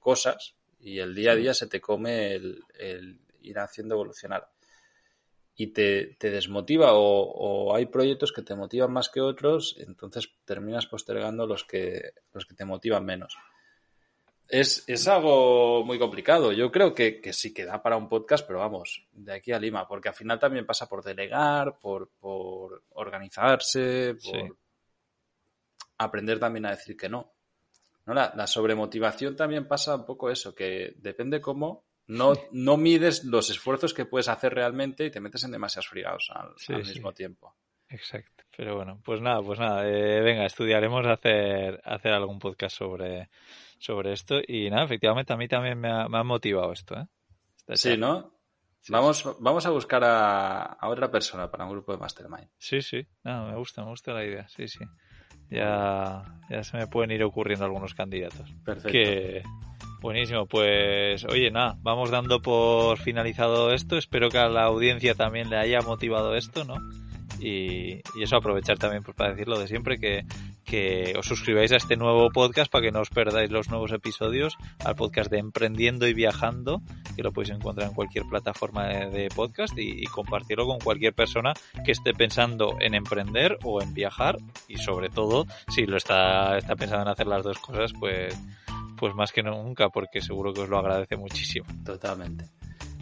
cosas 0.00 0.54
y 0.80 0.98
el 0.98 1.14
día 1.14 1.32
a 1.32 1.36
día 1.36 1.54
se 1.54 1.66
te 1.66 1.80
come 1.80 2.34
el, 2.34 3.18
ir 3.42 3.58
haciendo 3.58 3.94
evolucionar. 3.94 4.48
Y 5.60 5.72
te, 5.72 6.16
desmotiva 6.20 6.92
o, 6.92 7.02
o, 7.02 7.74
hay 7.74 7.86
proyectos 7.86 8.32
que 8.32 8.42
te 8.42 8.54
motivan 8.54 8.92
más 8.92 9.08
que 9.08 9.20
otros, 9.20 9.74
entonces 9.80 10.32
terminas 10.44 10.86
postergando 10.86 11.48
los 11.48 11.64
que, 11.64 12.12
los 12.32 12.46
que 12.46 12.54
te 12.54 12.64
motivan 12.64 13.04
menos. 13.04 13.36
Es, 14.48 14.84
es, 14.86 15.08
algo 15.08 15.84
muy 15.84 15.98
complicado. 15.98 16.52
Yo 16.52 16.70
creo 16.70 16.94
que, 16.94 17.20
que, 17.20 17.32
sí 17.32 17.52
que 17.52 17.64
da 17.64 17.82
para 17.82 17.96
un 17.96 18.08
podcast, 18.08 18.46
pero 18.46 18.60
vamos, 18.60 19.04
de 19.10 19.32
aquí 19.32 19.50
a 19.50 19.58
Lima, 19.58 19.88
porque 19.88 20.10
al 20.10 20.14
final 20.14 20.38
también 20.38 20.64
pasa 20.64 20.88
por 20.88 21.02
delegar, 21.02 21.76
por, 21.80 22.08
por 22.20 22.84
organizarse, 22.90 24.14
por... 24.14 24.56
aprender 25.98 26.38
también 26.38 26.66
a 26.66 26.70
decir 26.70 26.96
que 26.96 27.08
no. 27.08 27.34
¿No? 28.06 28.14
La, 28.14 28.32
la 28.36 28.46
sobremotivación 28.46 29.34
también 29.34 29.66
pasa 29.66 29.96
un 29.96 30.06
poco 30.06 30.30
eso, 30.30 30.54
que 30.54 30.94
depende 30.98 31.40
cómo 31.40 31.87
no, 32.08 32.32
no 32.52 32.76
mides 32.76 33.24
los 33.24 33.48
esfuerzos 33.50 33.94
que 33.94 34.04
puedes 34.06 34.28
hacer 34.28 34.54
realmente 34.54 35.04
y 35.06 35.10
te 35.10 35.20
metes 35.20 35.44
en 35.44 35.52
demasiados 35.52 35.88
friados 35.88 36.30
al, 36.34 36.50
Sí, 36.56 36.72
al 36.72 36.84
sí. 36.84 36.94
mismo 36.94 37.12
tiempo. 37.12 37.54
Exacto. 37.88 38.44
Pero 38.56 38.74
bueno, 38.74 39.00
pues 39.04 39.20
nada, 39.20 39.40
pues 39.40 39.58
nada. 39.60 39.88
eh, 39.88 40.20
venga, 40.20 40.44
estudiaremos 40.44 41.06
hacer, 41.06 41.80
hacer 41.84 42.12
algún 42.12 42.38
podcast 42.40 42.76
sobre, 42.76 43.30
sobre 43.78 44.12
esto. 44.12 44.40
Y 44.46 44.68
nada, 44.68 44.84
efectivamente, 44.84 45.32
a 45.32 45.36
mí 45.36 45.46
también 45.46 45.78
me 45.78 45.88
ha, 45.90 46.08
me 46.08 46.18
ha 46.18 46.24
motivado 46.24 46.72
esto, 46.72 46.96
¿eh? 46.98 47.06
Esta 47.60 47.76
Sí, 47.76 47.88
charla. 47.90 48.06
¿no? 48.06 48.34
Sí, 48.80 48.92
Vamos, 48.92 49.24
vamos 49.40 49.66
a 49.66 49.70
buscar 49.70 50.02
a, 50.04 50.62
a 50.64 50.88
otra 50.88 51.10
persona 51.10 51.50
para 51.50 51.64
un 51.66 51.70
grupo 51.72 51.92
de 51.92 51.98
Mastermind. 51.98 52.48
Sí, 52.58 52.80
sí. 52.82 53.06
No, 53.24 53.46
me 53.48 53.56
gusta, 53.56 53.82
me 53.84 53.90
gusta 53.90 54.12
la 54.12 54.24
idea. 54.24 54.48
Sí, 54.48 54.66
sí. 54.68 54.84
Ya, 55.50 56.24
ya 56.50 56.62
se 56.62 56.76
me 56.76 56.86
pueden 56.86 57.10
ir 57.10 57.22
ocurriendo 57.24 57.64
algunos 57.64 57.94
candidatos. 57.94 58.50
Perfecto. 58.64 58.90
Que 58.92 59.42
buenísimo, 60.00 60.46
pues 60.46 61.24
oye, 61.24 61.50
nada, 61.50 61.76
vamos 61.82 62.10
dando 62.10 62.40
por 62.40 62.98
finalizado 62.98 63.72
esto. 63.72 63.96
Espero 63.96 64.28
que 64.30 64.38
a 64.38 64.48
la 64.48 64.64
audiencia 64.64 65.14
también 65.14 65.50
le 65.50 65.56
haya 65.56 65.80
motivado 65.80 66.34
esto, 66.34 66.64
¿no? 66.64 66.76
Y, 67.40 68.00
y 68.16 68.22
eso 68.22 68.36
aprovechar 68.36 68.78
también 68.78 69.02
pues, 69.02 69.16
para 69.16 69.30
decir 69.30 69.46
lo 69.46 69.58
de 69.58 69.68
siempre, 69.68 69.98
que, 69.98 70.24
que 70.64 71.14
os 71.16 71.26
suscribáis 71.26 71.72
a 71.72 71.76
este 71.76 71.96
nuevo 71.96 72.30
podcast 72.30 72.70
para 72.70 72.82
que 72.82 72.90
no 72.90 73.00
os 73.00 73.10
perdáis 73.10 73.50
los 73.50 73.68
nuevos 73.68 73.92
episodios, 73.92 74.56
al 74.84 74.96
podcast 74.96 75.30
de 75.30 75.38
Emprendiendo 75.38 76.08
y 76.08 76.14
Viajando, 76.14 76.82
que 77.14 77.22
lo 77.22 77.32
podéis 77.32 77.54
encontrar 77.54 77.88
en 77.88 77.94
cualquier 77.94 78.24
plataforma 78.26 78.86
de, 78.86 79.10
de 79.10 79.28
podcast 79.28 79.78
y, 79.78 80.02
y 80.02 80.04
compartirlo 80.06 80.66
con 80.66 80.80
cualquier 80.80 81.14
persona 81.14 81.54
que 81.84 81.92
esté 81.92 82.12
pensando 82.12 82.76
en 82.80 82.94
emprender 82.94 83.58
o 83.62 83.80
en 83.80 83.94
viajar 83.94 84.38
y 84.66 84.78
sobre 84.78 85.08
todo 85.08 85.46
si 85.68 85.86
lo 85.86 85.96
está, 85.96 86.58
está 86.58 86.74
pensando 86.74 87.04
en 87.04 87.08
hacer 87.08 87.28
las 87.28 87.44
dos 87.44 87.58
cosas, 87.58 87.92
pues 87.98 88.36
pues 88.98 89.14
más 89.14 89.32
que 89.32 89.42
nunca, 89.42 89.88
porque 89.88 90.20
seguro 90.20 90.52
que 90.52 90.60
os 90.60 90.68
lo 90.68 90.78
agradece 90.78 91.16
muchísimo. 91.16 91.66
Totalmente. 91.84 92.46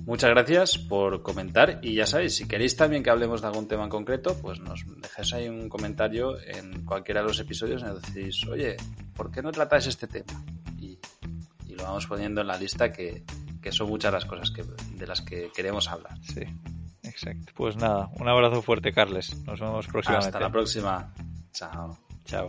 Muchas 0.04 0.30
gracias 0.30 0.78
por 0.78 1.22
comentar 1.22 1.80
y 1.82 1.94
ya 1.94 2.06
sabéis, 2.06 2.36
si 2.36 2.46
queréis 2.46 2.76
también 2.76 3.02
que 3.02 3.10
hablemos 3.10 3.40
de 3.40 3.48
algún 3.48 3.66
tema 3.66 3.82
en 3.82 3.90
concreto, 3.90 4.36
pues 4.40 4.60
nos 4.60 4.84
dejáis 5.02 5.32
ahí 5.32 5.48
un 5.48 5.68
comentario 5.68 6.38
en 6.40 6.84
cualquiera 6.84 7.22
de 7.22 7.26
los 7.26 7.40
episodios 7.40 7.82
y 7.82 7.86
nos 7.86 8.02
decís, 8.02 8.46
oye, 8.46 8.76
¿por 9.16 9.32
qué 9.32 9.42
no 9.42 9.50
tratáis 9.50 9.88
este 9.88 10.06
tema? 10.06 10.44
Y, 10.78 10.96
y 11.66 11.74
lo 11.74 11.82
vamos 11.82 12.06
poniendo 12.06 12.40
en 12.40 12.46
la 12.46 12.56
lista 12.56 12.92
que, 12.92 13.24
que 13.60 13.72
son 13.72 13.88
muchas 13.88 14.12
las 14.12 14.24
cosas 14.26 14.52
que, 14.52 14.62
de 14.62 15.06
las 15.08 15.22
que 15.22 15.50
queremos 15.52 15.88
hablar. 15.88 16.16
Sí, 16.22 16.42
exacto. 17.02 17.52
Pues 17.56 17.76
nada, 17.76 18.08
un 18.12 18.28
abrazo 18.28 18.62
fuerte, 18.62 18.92
Carles. 18.92 19.36
Nos 19.44 19.58
vemos 19.58 19.88
próximamente. 19.88 20.28
Hasta 20.28 20.38
la 20.38 20.52
próxima. 20.52 21.12
Chao. 21.52 21.98
Chao. 22.24 22.48